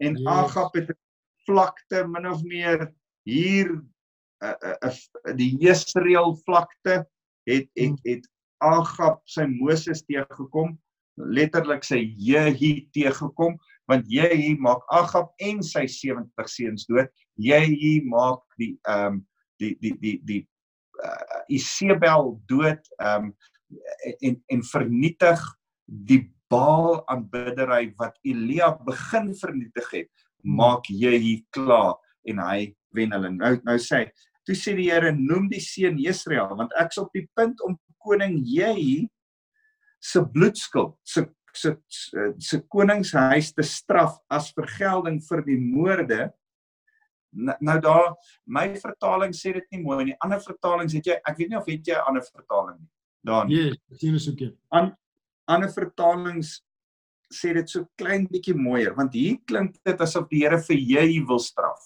en 0.07 0.17
yes. 0.17 0.27
Agab 0.27 0.75
het 0.79 0.93
vlakte 1.47 2.05
min 2.07 2.27
of 2.31 2.43
meer 2.47 2.87
hier 3.27 3.73
uh, 4.43 4.75
uh, 4.83 5.35
die 5.39 5.53
Jesreel 5.63 6.37
vlakte 6.47 7.03
het 7.49 7.69
het 7.75 7.89
hmm. 7.89 7.99
het 8.07 8.29
Agab 8.63 9.23
sy 9.27 9.47
Moses 9.51 10.05
teëgekom 10.07 10.77
letterlik 11.19 11.85
sy 11.87 12.01
Jehi 12.17 12.89
teëgekom 12.95 13.59
want 13.91 14.07
Jehi 14.11 14.55
maak 14.63 14.85
Agab 14.95 15.33
en 15.43 15.63
sy 15.67 15.85
70 15.91 16.51
seuns 16.51 16.87
dood 16.91 17.11
Jehi 17.41 18.01
maak 18.07 18.45
die 18.61 18.77
ehm 18.89 19.19
um, 19.19 19.23
die 19.61 19.75
die 19.83 19.95
die 20.03 20.17
die 20.27 20.41
uh, 21.05 21.43
Isebel 21.51 22.37
dood 22.51 22.93
ehm 23.01 23.31
um, 23.31 23.35
en 24.21 24.39
en 24.53 24.63
vernietig 24.69 25.43
die 25.87 26.25
Baal 26.53 27.01
aanbiddery 27.09 27.95
wat 27.97 28.19
Elia 28.29 28.75
begin 28.85 29.31
vernietig 29.39 29.89
het 29.93 30.11
hmm. 30.11 30.57
maak 30.59 30.89
Jehi 30.91 31.39
klaar 31.55 31.97
en 32.29 32.43
hy 32.45 32.75
wen 32.93 33.15
hulle 33.17 33.33
nou 33.39 33.57
nou 33.65 33.79
sê 33.81 34.07
Toe 34.43 34.57
sê 34.59 34.73
die 34.75 34.89
Here 34.91 35.13
noem 35.15 35.47
die 35.53 35.63
seun 35.63 36.01
Jesreel 36.03 36.51
want 36.59 36.75
ek's 36.81 36.99
op 37.01 37.13
die 37.15 37.25
punt 37.39 37.63
om 37.65 37.79
koning 38.03 38.41
Jehi 38.45 39.07
se 40.03 40.25
bloedskuld 40.35 40.99
se 41.07 41.29
se 41.53 41.77
se 42.41 42.59
koningshuis 42.73 43.53
te 43.53 43.65
straf 43.65 44.17
as 44.33 44.53
vergelding 44.57 45.21
vir 45.29 45.45
die 45.47 45.61
moorde 45.61 46.31
Nou, 47.33 47.57
nou 47.65 47.79
daar 47.81 48.11
my 48.45 48.67
vertaling 48.77 49.33
sê 49.33 49.55
dit 49.57 49.65
nie 49.73 49.81
mooi 49.81 50.05
nie. 50.05 50.17
Ander 50.21 50.41
vertalings 50.45 50.93
het 50.93 51.07
jy 51.09 51.15
ek 51.17 51.39
weet 51.39 51.53
nie 51.53 51.57
of 51.57 51.69
het 51.71 51.87
jy 51.89 51.95
'n 51.97 52.09
ander 52.11 52.25
vertaling 52.27 52.77
nie. 52.79 52.91
Dan. 53.25 53.49
Ja, 53.49 53.63
yes, 53.71 54.01
sien 54.01 54.13
ons 54.13 54.29
ook. 54.29 54.43
An 54.69 54.93
ander 55.51 55.73
vertalings 55.73 56.61
sê 57.33 57.55
dit 57.57 57.69
so 57.69 57.89
klein 57.99 58.27
bietjie 58.29 58.55
mooier 58.55 58.95
want 58.97 59.15
hier 59.17 59.41
klink 59.49 59.79
dit 59.85 60.05
asof 60.05 60.29
die 60.31 60.45
Here 60.45 60.61
vir 60.61 60.79
jy 60.79 61.23
wil 61.29 61.41
straf. 61.41 61.81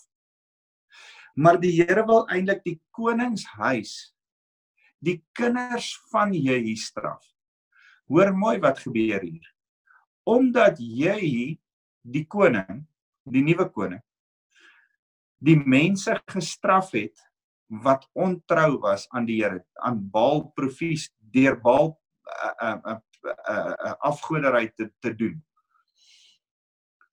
Maar 1.36 1.60
die 1.60 1.72
Here 1.78 2.04
wil 2.06 2.26
eintlik 2.32 2.64
die 2.64 2.78
koningshuis 2.96 4.16
die 5.06 5.20
kinders 5.36 5.92
van 6.10 6.32
jy 6.34 6.74
straf. 6.80 7.22
Hoor 8.10 8.32
mooi 8.34 8.56
wat 8.62 8.80
gebeur 8.82 9.22
hier. 9.22 9.46
Omdat 10.26 10.80
jy 10.80 11.56
die 12.06 12.24
koning, 12.30 12.84
die 13.26 13.42
nuwe 13.44 13.68
koning, 13.74 14.02
die 15.42 15.58
mense 15.58 16.16
gestraf 16.30 16.92
het 16.96 17.18
wat 17.82 18.06
ontrou 18.14 18.78
was 18.82 19.06
aan 19.14 19.26
die 19.28 19.40
Here, 19.42 19.62
aan 19.82 20.00
Baal 20.10 20.46
profees 20.56 21.10
deur 21.18 21.58
Baal 21.62 21.92
uh, 21.92 22.54
uh, 22.62 22.78
uh, 22.94 22.98
uh, 23.26 23.74
uh, 23.74 23.94
afgoderry 24.10 24.68
te 24.74 24.90
te 25.02 25.12
doen. 25.14 25.36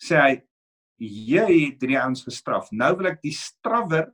Sê 0.02 0.20
hy 0.20 0.34
jy 1.04 1.46
het 1.50 1.80
drie 1.82 1.98
ouens 2.00 2.24
gestraf. 2.24 2.70
Nou 2.72 2.94
wil 3.00 3.12
ek 3.14 3.22
die 3.24 3.36
strawwer 3.36 4.12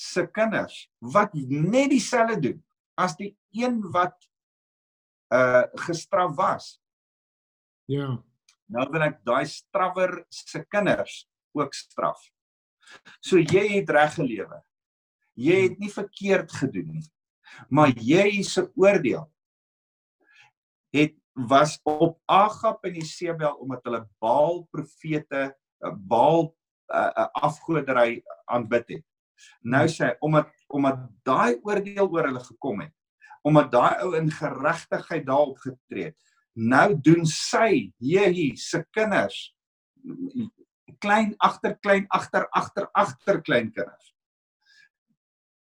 se 0.00 0.24
kinders 0.32 0.86
wat 1.12 1.34
net 1.34 1.90
dieselfde 1.92 2.40
doen 2.40 2.58
as 3.00 3.16
die 3.18 3.34
een 3.56 3.80
wat 3.92 4.16
uh 5.34 5.66
gestraf 5.86 6.34
was. 6.38 6.72
Ja. 7.90 8.16
Nou 8.70 8.86
wil 8.90 9.08
ek 9.10 9.20
daai 9.26 9.46
strawwer 9.50 10.22
se 10.30 10.62
kinders 10.66 11.24
ook 11.56 11.74
straf. 11.74 12.22
So 13.22 13.38
jy 13.38 13.66
het 13.76 13.90
reg 13.90 14.14
gelewe. 14.16 14.60
Jy 15.38 15.62
het 15.68 15.78
nie 15.78 15.90
verkeerd 15.92 16.52
gedoen 16.52 16.96
nie. 16.98 17.06
Maar 17.68 17.92
jy 17.98 18.42
se 18.46 18.66
oordeel 18.78 19.26
het 20.94 21.14
was 21.32 21.78
op 21.82 22.18
Agab 22.26 22.84
en 22.84 22.96
Isebel 22.96 23.54
omdat 23.62 23.84
hulle 23.84 24.08
Baal 24.18 24.64
profete 24.70 25.56
Baal 25.96 26.50
uh, 26.92 27.10
uh, 27.16 27.28
afgodery 27.32 28.22
aanbid 28.44 28.88
het. 28.88 29.04
Nou 29.62 29.86
sê 29.88 30.14
omdat 30.20 30.50
omdat 30.68 31.06
daai 31.26 31.60
oordeel 31.62 32.08
oor 32.08 32.28
hulle 32.28 32.42
gekom 32.44 32.82
het, 32.84 32.92
omdat 33.42 33.70
daai 33.72 34.02
ou 34.04 34.12
in 34.18 34.28
geregtigheid 34.30 35.24
daarop 35.26 35.58
getree 35.62 36.10
het. 36.10 36.18
Nou 36.52 36.92
doen 37.00 37.24
sy 37.26 37.92
Jehi 37.96 38.52
se 38.56 38.82
kinders 38.92 39.54
klein 41.00 41.34
agter 41.38 41.76
klein 41.80 42.06
agter 42.08 42.46
agter 42.56 42.88
agter 42.92 43.40
klein 43.42 43.70
kinders. 43.72 44.14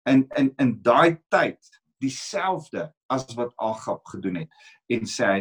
In 0.10 0.28
in 0.38 0.54
in 0.60 0.76
daai 0.84 1.18
tyd 1.32 1.82
dieselfde 2.04 2.92
as 3.14 3.28
wat 3.38 3.54
Agab 3.58 4.06
gedoen 4.14 4.44
het 4.44 4.50
en 4.90 5.10
sê 5.10 5.34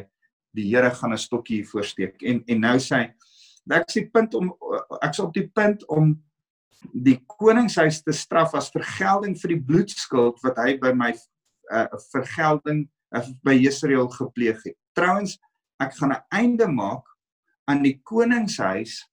die 0.53 0.68
Here 0.68 0.91
gaan 0.91 1.12
'n 1.12 1.18
stokkie 1.18 1.62
voorsteek 1.64 2.23
en 2.23 2.43
en 2.47 2.61
nou 2.61 2.77
sê 2.79 3.12
ek 3.70 3.91
sê 3.91 4.11
punt 4.12 4.35
om 4.35 4.53
ek's 5.03 5.18
op 5.18 5.33
die 5.35 5.49
punt 5.49 5.87
om 5.89 6.16
die 6.91 7.18
koningshuis 7.39 8.03
te 8.03 8.12
straf 8.12 8.55
as 8.59 8.73
vergelding 8.75 9.37
vir 9.39 9.55
die 9.55 9.62
bloedskuld 9.62 10.41
wat 10.43 10.59
hy 10.59 10.77
by 10.83 10.93
my 10.97 11.12
uh, 11.70 11.87
vergelding 12.11 12.85
uh, 13.14 13.23
by 13.47 13.55
Israel 13.68 14.09
gepleeg 14.11 14.61
het. 14.66 14.77
Trouwens, 14.97 15.39
ek 15.81 15.95
gaan 15.99 16.12
'n 16.12 16.25
einde 16.35 16.66
maak 16.66 17.07
aan 17.70 17.83
die 17.83 18.01
koningshuis 18.03 19.07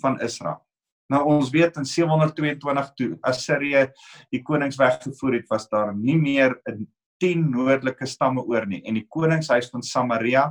van 0.00 0.20
Israel. 0.20 0.60
Nou 1.08 1.22
ons 1.24 1.50
weet 1.50 1.76
in 1.76 1.86
722 1.86 2.92
toe 2.98 3.18
Assirië 3.22 3.86
die 4.30 4.42
konings 4.42 4.76
weggevoer 4.76 5.38
het, 5.40 5.48
was 5.48 5.68
daar 5.68 5.94
nie 5.94 6.18
meer 6.18 6.60
'n 6.68 6.86
10 7.22 7.50
noordelike 7.50 8.06
stamme 8.06 8.44
oor 8.44 8.66
nie 8.68 8.82
en 8.84 8.98
die 8.98 9.06
koningshuis 9.08 9.70
van 9.72 9.82
Samaria 9.82 10.48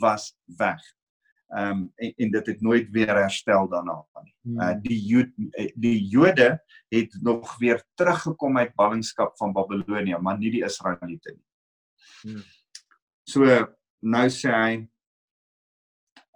was 0.00 0.32
weg. 0.58 0.80
Ehm 1.50 1.70
um, 1.70 1.92
en, 1.96 2.12
en 2.16 2.30
dit 2.30 2.46
het 2.46 2.60
nooit 2.60 2.90
weer 2.94 3.14
herstel 3.16 3.68
daarna 3.68 3.96
nie. 4.22 4.34
Uh 4.54 4.74
die 4.82 4.98
Jood, 5.06 5.32
die 5.74 5.98
Jode 6.08 6.60
het 6.88 7.16
nog 7.22 7.56
weer 7.58 7.82
teruggekom 7.94 8.58
uit 8.58 8.74
ballingskap 8.74 9.36
van 9.38 9.52
Babelonie, 9.52 10.18
maar 10.18 10.38
nie 10.38 10.50
die 10.50 10.64
Israeliete 10.64 11.34
nie. 11.34 11.46
Hmm. 12.22 12.44
So 13.26 13.66
nou 14.00 14.26
sê 14.30 14.54
hy 14.54 14.72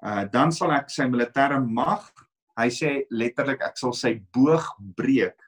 uh 0.05 0.25
dan 0.33 0.53
sal 0.53 0.75
ek 0.75 0.91
sy 0.91 1.07
militêre 1.09 1.61
mag 1.63 2.11
hy 2.59 2.69
sê 2.71 2.91
letterlik 3.11 3.63
ek 3.67 3.79
sal 3.79 3.95
sy 3.97 4.17
boog 4.35 4.67
breek 4.99 5.39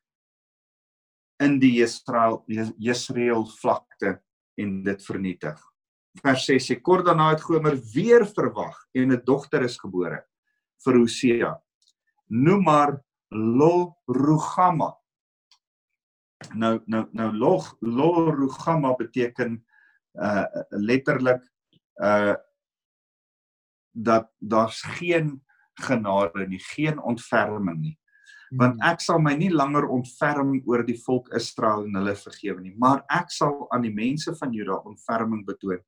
in 1.42 1.58
die 1.60 1.82
Israel 1.82 2.44
Israel 2.78 3.46
vlakte 3.60 4.20
en 4.56 4.82
dit 4.84 5.02
vernietig. 5.04 5.58
Vers 6.22 6.46
6 6.48 6.70
sê 6.70 6.76
kort 6.80 7.06
daarna 7.06 7.30
het 7.34 7.44
Gomer 7.44 7.76
weer 7.92 8.24
verwag 8.26 8.76
en 8.94 9.12
'n 9.12 9.24
dogter 9.24 9.62
is 9.62 9.76
gebore 9.78 10.24
vir 10.84 10.94
Hosea. 10.94 11.52
Noem 12.28 12.62
maar 12.62 13.04
Lo 13.30 13.96
Rugama. 14.06 14.96
Nou 16.54 16.80
nou 16.86 17.06
nou 17.12 17.32
Lo 17.32 17.62
Lo 17.80 18.30
Rugama 18.30 18.94
beteken 18.94 19.64
uh 20.14 20.46
letterlik 20.70 21.42
uh 22.02 22.36
dat 23.92 24.28
daar's 24.38 24.82
geen 24.82 25.42
genade 25.74 26.46
nie, 26.48 26.58
geen 26.58 27.00
ontferming 27.00 27.80
nie. 27.80 27.98
Want 28.54 28.78
hmm. 28.78 28.86
ek 28.86 29.00
sal 29.02 29.18
my 29.22 29.34
nie 29.34 29.50
langer 29.50 29.88
ontferm 29.90 30.52
oor 30.66 30.84
die 30.86 30.98
volk 31.02 31.32
Israel 31.34 31.86
en 31.86 31.98
hulle 31.98 32.14
vergewe 32.18 32.60
nie, 32.62 32.74
maar 32.78 33.02
ek 33.10 33.32
sal 33.34 33.66
aan 33.74 33.82
die 33.82 33.94
mense 33.94 34.34
van 34.38 34.52
Juda 34.54 34.78
ontferming 34.86 35.42
betoon 35.46 35.82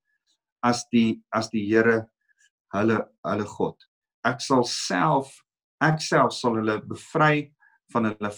as 0.67 0.83
die 0.91 1.23
as 1.31 1.51
die 1.53 1.63
Here 1.69 2.09
hulle 2.75 2.99
hulle 3.23 3.47
God. 3.47 3.79
Ek 4.27 4.43
sal 4.43 4.65
self 4.67 5.45
ek 5.85 6.03
self 6.03 6.35
sal 6.35 6.59
hulle 6.59 6.81
bevry 6.83 7.55
van 7.93 8.11
hulle 8.11 8.31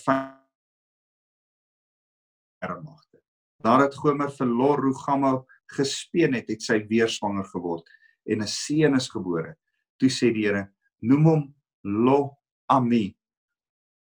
vermagte. 2.61 3.19
Nadat 3.65 3.97
Gomer 3.97 4.31
vir 4.33 4.47
Lor 4.49 4.81
Rugama 4.85 5.33
gespeen 5.73 6.35
het, 6.37 6.49
het 6.49 6.63
sy 6.65 6.87
weer 6.89 7.09
swanger 7.09 7.49
geword 7.49 7.89
en 8.29 8.43
'n 8.43 8.47
seun 8.47 8.95
is 8.97 9.09
gebore. 9.09 9.57
Toe 9.99 10.09
sê 10.09 10.33
die 10.33 10.47
Here, 10.47 10.69
noem 11.01 11.25
hom 11.25 11.55
lo 11.85 12.37
ami 12.69 13.17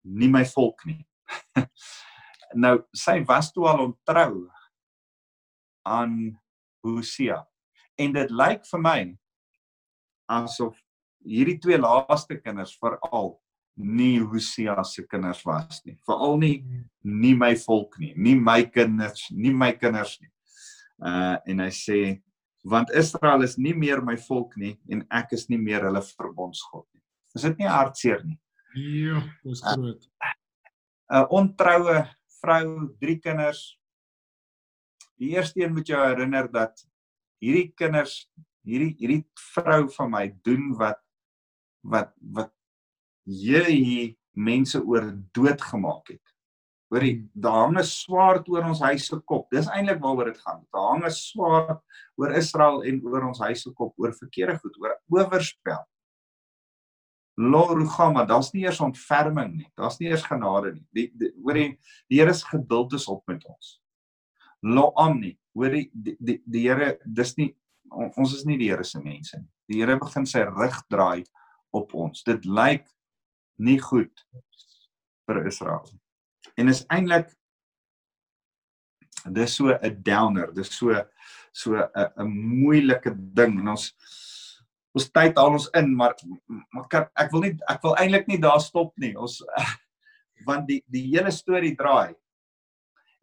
nie 0.06 0.30
my 0.32 0.44
volk 0.54 0.84
nie 0.88 1.02
nou 2.64 2.78
sy 2.94 3.18
was 3.28 3.50
toe 3.54 3.66
al 3.70 3.84
ontrou 3.88 4.46
aan 5.86 6.16
Hosea 6.86 7.40
en 7.98 8.14
dit 8.14 8.36
lyk 8.42 8.66
vir 8.70 8.82
my 8.82 9.00
asof 10.38 10.78
hierdie 11.26 11.58
twee 11.62 11.78
laaste 11.80 12.38
kinders 12.38 12.76
veral 12.82 13.34
nie 13.76 14.18
Hosea 14.22 14.78
se 14.86 15.04
kinders 15.10 15.42
was 15.46 15.82
nie 15.84 15.98
veral 16.06 16.38
nie 16.40 16.62
nie 17.02 17.34
my 17.34 17.54
volk 17.66 17.98
nie 18.02 18.14
nie 18.16 18.36
my 18.38 18.62
kinders 18.70 19.28
nie 19.30 19.54
my 19.54 19.72
kinders 19.76 20.16
nie 20.22 20.32
uh 21.02 21.36
en 21.44 21.60
hy 21.60 21.72
sê 21.74 22.00
want 22.66 22.90
Israel 22.90 23.42
is 23.42 23.56
nie 23.58 23.74
meer 23.74 24.02
my 24.02 24.16
volk 24.26 24.56
nie 24.58 24.74
en 24.90 25.04
ek 25.14 25.36
is 25.36 25.46
nie 25.50 25.58
meer 25.60 25.86
hulle 25.86 26.02
verbondsgod 26.02 26.86
nie. 26.90 27.02
Is 27.38 27.46
dit 27.46 27.62
nie 27.62 27.70
hartseer 27.70 28.24
nie? 28.26 28.38
Ja, 28.76 29.22
dis 29.42 29.62
groot. 29.64 30.02
'n 31.08 31.16
uh, 31.16 31.24
Ontroue 31.32 31.96
vrou, 32.40 32.92
drie 33.00 33.18
kinders. 33.18 33.78
Die 35.16 35.32
eerste 35.32 35.62
een 35.62 35.72
moet 35.72 35.88
jou 35.88 36.00
herinner 36.02 36.50
dat 36.52 36.82
hierdie 37.40 37.72
kinders, 37.72 38.26
hierdie 38.68 38.92
hierdie 38.98 39.22
vrou 39.54 39.88
van 39.96 40.12
my 40.12 40.26
doen 40.44 40.74
wat 40.76 41.00
wat 41.80 42.12
wat 42.20 42.52
jy 43.24 44.12
mense 44.36 44.82
oor 44.84 45.08
dood 45.32 45.62
gemaak 45.62 46.12
het. 46.12 46.22
Hoorie, 46.92 47.30
daar 47.32 47.64
hang 47.64 47.78
'n 47.78 47.84
swaard 47.84 48.48
oor 48.48 48.62
ons 48.68 48.80
huis 48.80 49.06
se 49.06 49.16
kop. 49.24 49.50
Dis 49.50 49.66
eintlik 49.66 50.00
waaroor 50.00 50.32
dit 50.32 50.40
gaan. 50.44 50.66
Daar 50.72 50.88
hang 50.92 51.04
'n 51.04 51.10
swaard 51.10 51.80
oor 52.16 52.36
Israel 52.36 52.82
en 52.84 53.00
oor 53.02 53.24
ons 53.26 53.38
huis 53.38 53.62
se 53.62 53.72
kop 53.72 53.94
oor 53.96 54.12
verkeerde 54.12 54.58
goed, 54.58 54.76
oor 54.78 55.00
oorspel. 55.08 55.86
Lorugama, 57.36 58.24
daar's 58.24 58.52
nie 58.54 58.64
eers 58.64 58.80
ontferming 58.80 59.52
nie. 59.58 59.68
Daar's 59.76 59.98
nie 60.00 60.08
eers 60.08 60.24
genade 60.24 60.72
nie. 60.74 60.86
Die 60.96 61.32
hoorie, 61.44 61.68
die 62.08 62.20
Here 62.20 62.34
se 62.34 62.46
geduld 62.48 62.96
is 62.96 63.08
op 63.12 63.26
met 63.28 63.44
ons. 63.44 63.76
Loamni, 64.64 65.34
hoorie, 65.54 65.90
die 65.92 66.16
die, 66.18 66.40
die 66.44 66.64
Here, 66.68 66.96
dis 67.04 67.36
nie 67.36 67.52
ons 67.90 68.32
is 68.34 68.46
nie 68.48 68.56
die 68.58 68.70
Here 68.70 68.84
se 68.84 69.02
mense 69.02 69.38
nie. 69.38 69.52
Die 69.68 69.82
Here 69.82 69.98
begin 70.00 70.26
sy 70.26 70.46
rug 70.48 70.80
draai 70.88 71.24
op 71.76 71.94
ons. 71.94 72.24
Dit 72.24 72.48
lyk 72.48 72.88
nie 73.60 73.78
goed 73.80 74.26
vir 75.28 75.46
Israel 75.46 75.84
nie 75.92 76.00
en 76.56 76.72
is 76.72 76.84
eintlik 76.92 77.32
dis 79.36 79.56
so 79.58 79.72
'n 79.74 80.02
downer 80.02 80.52
dis 80.54 80.70
so 80.70 80.94
so 81.52 81.74
'n 81.74 82.10
'n 82.16 82.30
moeilike 82.62 83.12
ding 83.16 83.60
en 83.60 83.68
ons 83.68 83.92
ons 84.96 85.08
tyd 85.12 85.36
haal 85.36 85.58
ons 85.58 85.68
in 85.76 85.90
maar 85.96 86.14
maar 86.72 86.86
kan, 86.92 87.08
ek 87.20 87.32
wil 87.34 87.44
nie 87.44 87.54
ek 87.68 87.82
wil 87.84 87.96
eintlik 88.00 88.30
nie 88.30 88.40
daar 88.40 88.62
stop 88.64 88.94
nie 89.02 89.12
ons 89.16 89.42
want 90.48 90.68
die 90.68 90.82
die 90.92 91.06
hele 91.10 91.32
storie 91.32 91.74
draai. 91.78 92.14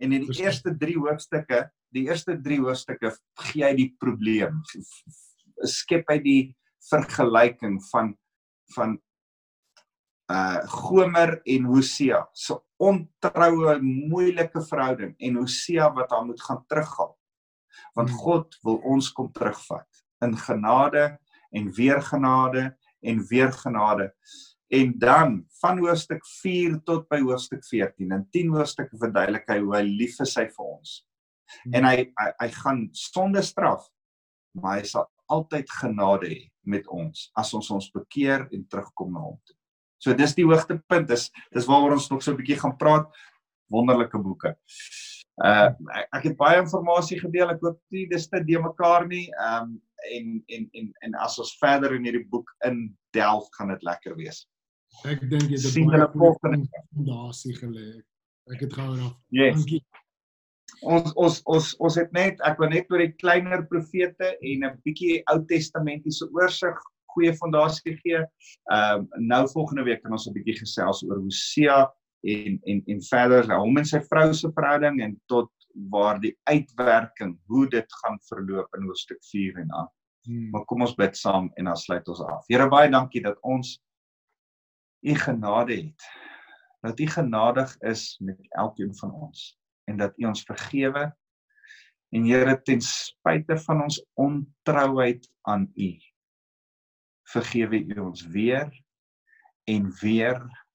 En 0.02 0.12
in 0.12 0.26
die 0.26 0.28
Verstaan. 0.28 0.46
eerste 0.46 0.74
3 0.82 0.98
hoofstukke, 1.00 1.60
die 1.94 2.06
eerste 2.10 2.36
3 2.42 2.60
hoofstukke 2.66 3.14
gee 3.48 3.64
hy 3.64 3.74
die 3.78 3.90
probleem. 4.02 4.62
Skep 5.70 6.10
hy 6.12 6.20
die 6.24 6.44
vergelyking 6.90 7.80
van 7.92 8.14
van 8.76 8.98
uh 10.34 10.62
Gomer 10.72 11.38
en 11.46 11.68
Hosea. 11.70 12.24
So 12.34 12.64
ontroue 12.82 13.78
moeilike 13.84 14.64
verhouding 14.66 15.14
en 15.20 15.42
Hosea 15.42 15.90
wat 15.94 16.12
haar 16.12 16.26
moet 16.26 16.42
gaan 16.42 16.64
terughaal. 16.68 17.14
Want 17.94 18.10
Hmm. 18.10 18.18
God 18.18 18.58
wil 18.64 18.82
ons 18.96 19.12
kom 19.12 19.32
terugvat 19.32 20.04
in 20.24 20.36
genade 20.38 21.20
en 21.54 21.72
weer 21.78 22.02
genade 22.02 22.72
en 23.04 23.24
weer 23.30 23.52
genade. 23.54 24.14
En 24.74 24.94
dan 24.98 25.46
van 25.62 25.80
hoofstuk 25.80 26.26
4 26.42 26.80
tot 26.84 27.08
by 27.12 27.20
hoofstuk 27.22 27.66
14 27.66 28.12
en 28.12 28.28
10 28.32 28.54
hoofstukke 28.56 28.98
verduidelik 28.98 29.50
hy 29.52 29.60
hoe 29.62 29.76
hy 29.78 29.84
lief 29.86 30.20
is 30.24 30.36
hy 30.40 30.48
vir 30.50 30.66
ons. 30.66 30.96
En 31.72 31.86
hy 31.86 31.98
hy, 32.08 32.30
hy 32.40 32.50
gaan 32.56 32.88
sonder 32.98 33.46
straf, 33.46 33.86
maar 34.58 34.80
hy 34.80 34.88
sal 34.90 35.06
altyd 35.32 35.70
genade 35.82 36.30
hê 36.32 36.40
met 36.64 36.88
ons 36.88 37.28
as 37.40 37.52
ons 37.54 37.70
ons 37.76 37.92
bekeer 37.94 38.48
en 38.56 38.66
terugkom 38.72 39.14
na 39.14 39.22
hom 39.28 39.38
toe. 39.46 39.58
So 40.04 40.16
dis 40.18 40.36
die 40.36 40.48
hoogtepunt 40.48 41.12
is 41.16 41.30
dis 41.54 41.68
waaroor 41.70 41.96
ons 41.98 42.10
nog 42.12 42.24
so 42.24 42.32
'n 42.32 42.40
bietjie 42.40 42.60
gaan 42.60 42.78
praat. 42.78 43.08
Wonderlike 43.70 44.18
boeke. 44.18 44.56
Uh 45.44 45.70
ek, 45.98 46.08
ek 46.14 46.24
het 46.24 46.38
baie 46.38 46.60
inligting 46.60 47.22
gedeel. 47.22 47.50
Ek 47.50 47.62
hoop 47.62 47.80
nie 47.92 48.08
dis 48.08 48.28
te 48.28 48.44
de 48.44 48.60
mekaar 48.60 49.08
nie. 49.08 49.32
Um 49.38 49.82
en 50.12 50.44
en 50.48 50.70
en 50.74 50.92
en 51.08 51.16
as 51.26 51.40
ons 51.40 51.58
verder 51.62 51.96
in 51.96 52.04
hierdie 52.08 52.28
boek 52.30 52.50
in 52.68 52.86
delf 53.18 53.48
gaan 53.58 53.74
dit 53.74 53.84
lekker 53.84 54.16
wees. 54.20 54.46
Ek 55.10 55.24
dink 55.30 55.50
jy 55.50 55.58
het 55.58 55.78
'n 55.78 55.90
baie 55.90 56.08
volgende. 56.14 56.68
fondasie 56.96 57.56
gelê. 57.58 58.04
Ek 58.54 58.60
het 58.60 58.74
gehou 58.74 58.96
daarvan. 58.96 59.18
Yes. 59.30 59.56
Dankie. 59.56 59.84
Ons 60.82 61.14
ons 61.14 61.42
ons 61.46 61.76
ons 61.80 61.96
het 61.96 62.12
net 62.14 62.42
ek 62.44 62.58
wou 62.60 62.70
net 62.70 62.92
oor 62.92 63.00
die 63.00 63.16
kleiner 63.22 63.66
profete 63.68 64.36
en 64.42 64.66
'n 64.66 64.82
bietjie 64.84 65.24
Ou 65.32 65.40
Testamentiese 65.46 66.28
oorsig 66.32 66.78
goeie 67.14 67.34
fondasie 67.34 67.98
gee. 68.02 68.22
Ehm 68.72 69.08
um, 69.14 69.28
nou 69.28 69.48
volgende 69.48 69.84
week 69.84 70.04
kan 70.04 70.12
ons 70.12 70.28
'n 70.28 70.34
bietjie 70.34 70.60
gesels 70.60 71.04
oor 71.04 71.22
Hosea 71.22 71.88
en 72.24 72.60
en 72.64 72.84
en 72.88 73.02
verder 73.02 73.52
hom 73.56 73.78
en 73.78 73.86
sy 73.86 74.00
vrou 74.00 74.34
se 74.34 74.52
verhouding 74.56 75.02
en 75.02 75.22
tot 75.28 75.50
waar 75.74 76.20
die 76.20 76.38
uitwerking 76.44 77.40
hoe 77.46 77.68
dit 77.70 77.94
gaan 77.94 78.20
verloop 78.28 78.76
in 78.76 78.86
hoofstuk 78.86 79.24
4 79.26 79.58
en 79.58 79.74
aan. 79.74 79.90
Hmm. 80.22 80.50
Maar 80.50 80.66
kom 80.66 80.82
ons 80.82 80.96
bid 80.96 81.18
saam 81.18 81.52
en 81.54 81.66
dan 81.66 81.78
sluit 81.78 82.08
ons 82.08 82.22
af. 82.22 82.46
Here 82.48 82.68
baie 82.70 82.92
dankie 82.92 83.22
dat 83.22 83.42
ons 83.42 83.80
u 85.04 85.16
genade 85.16 85.76
het. 85.76 86.08
Dat 86.82 87.00
u 87.00 87.08
genadig 87.08 87.78
is 87.80 88.20
met 88.24 88.40
elkeen 88.50 88.96
van 88.96 89.12
ons 89.14 89.60
en 89.84 89.98
dat 89.98 90.18
u 90.18 90.26
ons 90.26 90.44
vergewe. 90.44 91.10
En 92.10 92.26
Here 92.26 92.62
ten 92.62 92.82
spyte 92.82 93.58
van 93.58 93.82
ons 93.82 94.06
ontrouheid 94.14 95.30
aan 95.42 95.72
u 95.76 95.98
vergewe 97.24 97.84
u 97.86 98.00
ons 98.00 98.26
weer 98.28 98.84
en 99.64 99.92
weer 100.00 100.66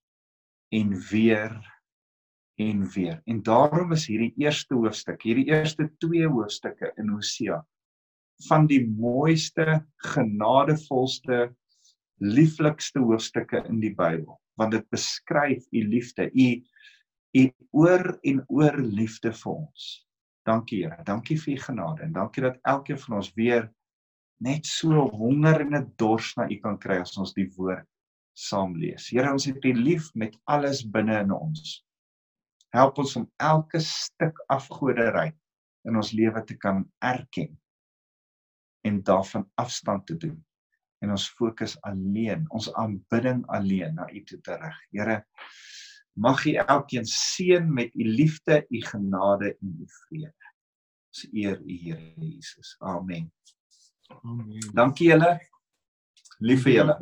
en 0.69 1.01
weer 1.11 1.78
en 2.59 2.85
weer. 2.91 3.21
En 3.25 3.43
daarom 3.43 3.93
is 3.95 4.07
hierdie 4.11 4.33
eerste 4.43 4.75
hoofstuk, 4.75 5.23
hierdie 5.23 5.47
eerste 5.53 5.89
twee 6.03 6.27
hoofstukke 6.27 6.93
in 6.99 7.13
Hosea 7.15 7.61
van 8.47 8.67
die 8.71 8.85
mooiste, 8.87 9.81
genadevolste, 10.15 11.49
lieflikste 12.23 13.03
hoofstukke 13.03 13.65
in 13.71 13.81
die 13.83 13.95
Bybel, 13.95 14.37
want 14.59 14.75
dit 14.75 14.87
beskryf 14.95 15.65
u 15.71 15.83
liefde, 15.87 16.31
u 16.35 16.51
u 17.37 17.43
oor 17.77 18.15
en 18.25 18.39
oor 18.49 18.79
liefde 18.81 19.33
vir 19.37 19.53
ons. 19.53 19.89
Dankie 20.49 20.81
Here, 20.85 21.03
dankie 21.05 21.37
vir 21.39 21.55
u 21.55 21.59
genade 21.67 22.07
en 22.07 22.15
dankie 22.17 22.43
dat 22.47 22.57
elkeen 22.63 22.99
van 23.03 23.19
ons 23.19 23.29
weer 23.37 23.69
net 24.43 24.67
so 24.67 25.05
honger 25.13 25.61
en 25.67 25.77
'n 25.77 25.93
dors 26.01 26.35
na 26.37 26.49
u 26.49 26.57
kan 26.57 26.79
kry 26.79 27.01
as 27.03 27.19
ons 27.19 27.35
die 27.35 27.51
woord 27.57 27.87
saam 28.35 28.77
lees. 28.77 29.11
Here, 29.11 29.33
ons 29.33 29.45
het 29.45 29.65
u 29.65 29.73
lief 29.73 30.11
met 30.15 30.39
alles 30.47 30.83
binne 30.83 31.21
in 31.21 31.33
ons. 31.33 31.85
Help 32.75 32.99
ons 32.99 33.17
om 33.17 33.31
elke 33.41 33.81
stuk 33.81 34.39
afgoderry 34.53 35.31
in 35.89 35.97
ons 35.97 36.13
lewe 36.13 36.43
te 36.45 36.57
kan 36.57 36.85
erken 37.05 37.55
en 38.87 39.01
daarvan 39.03 39.47
afstand 39.61 40.07
te 40.07 40.17
doen 40.17 40.37
en 41.05 41.15
ons 41.15 41.29
fokus 41.39 41.77
alleen, 41.87 42.45
ons 42.55 42.69
aanbidding 42.81 43.45
alleen 43.55 43.95
na 43.99 44.09
U 44.11 44.23
toe 44.27 44.41
te 44.43 44.57
rig. 44.59 44.79
Here, 44.95 45.21
mag 46.19 46.43
U 46.47 46.55
elkeen 46.65 47.07
seën 47.07 47.69
met 47.75 47.95
U 47.95 48.07
liefde, 48.07 48.65
U 48.69 48.83
genade 48.91 49.55
en 49.55 49.77
U 49.79 49.87
vrede. 50.01 50.53
Ons 51.13 51.25
eer 51.31 51.61
U 51.63 51.79
Here 51.85 52.13
Jesus. 52.17 52.75
Amen. 52.83 53.31
Amen. 54.19 54.71
Dankie 54.75 55.13
julle. 55.13 55.37
Lief 56.43 56.67
vir 56.67 56.81
julle. 56.81 56.99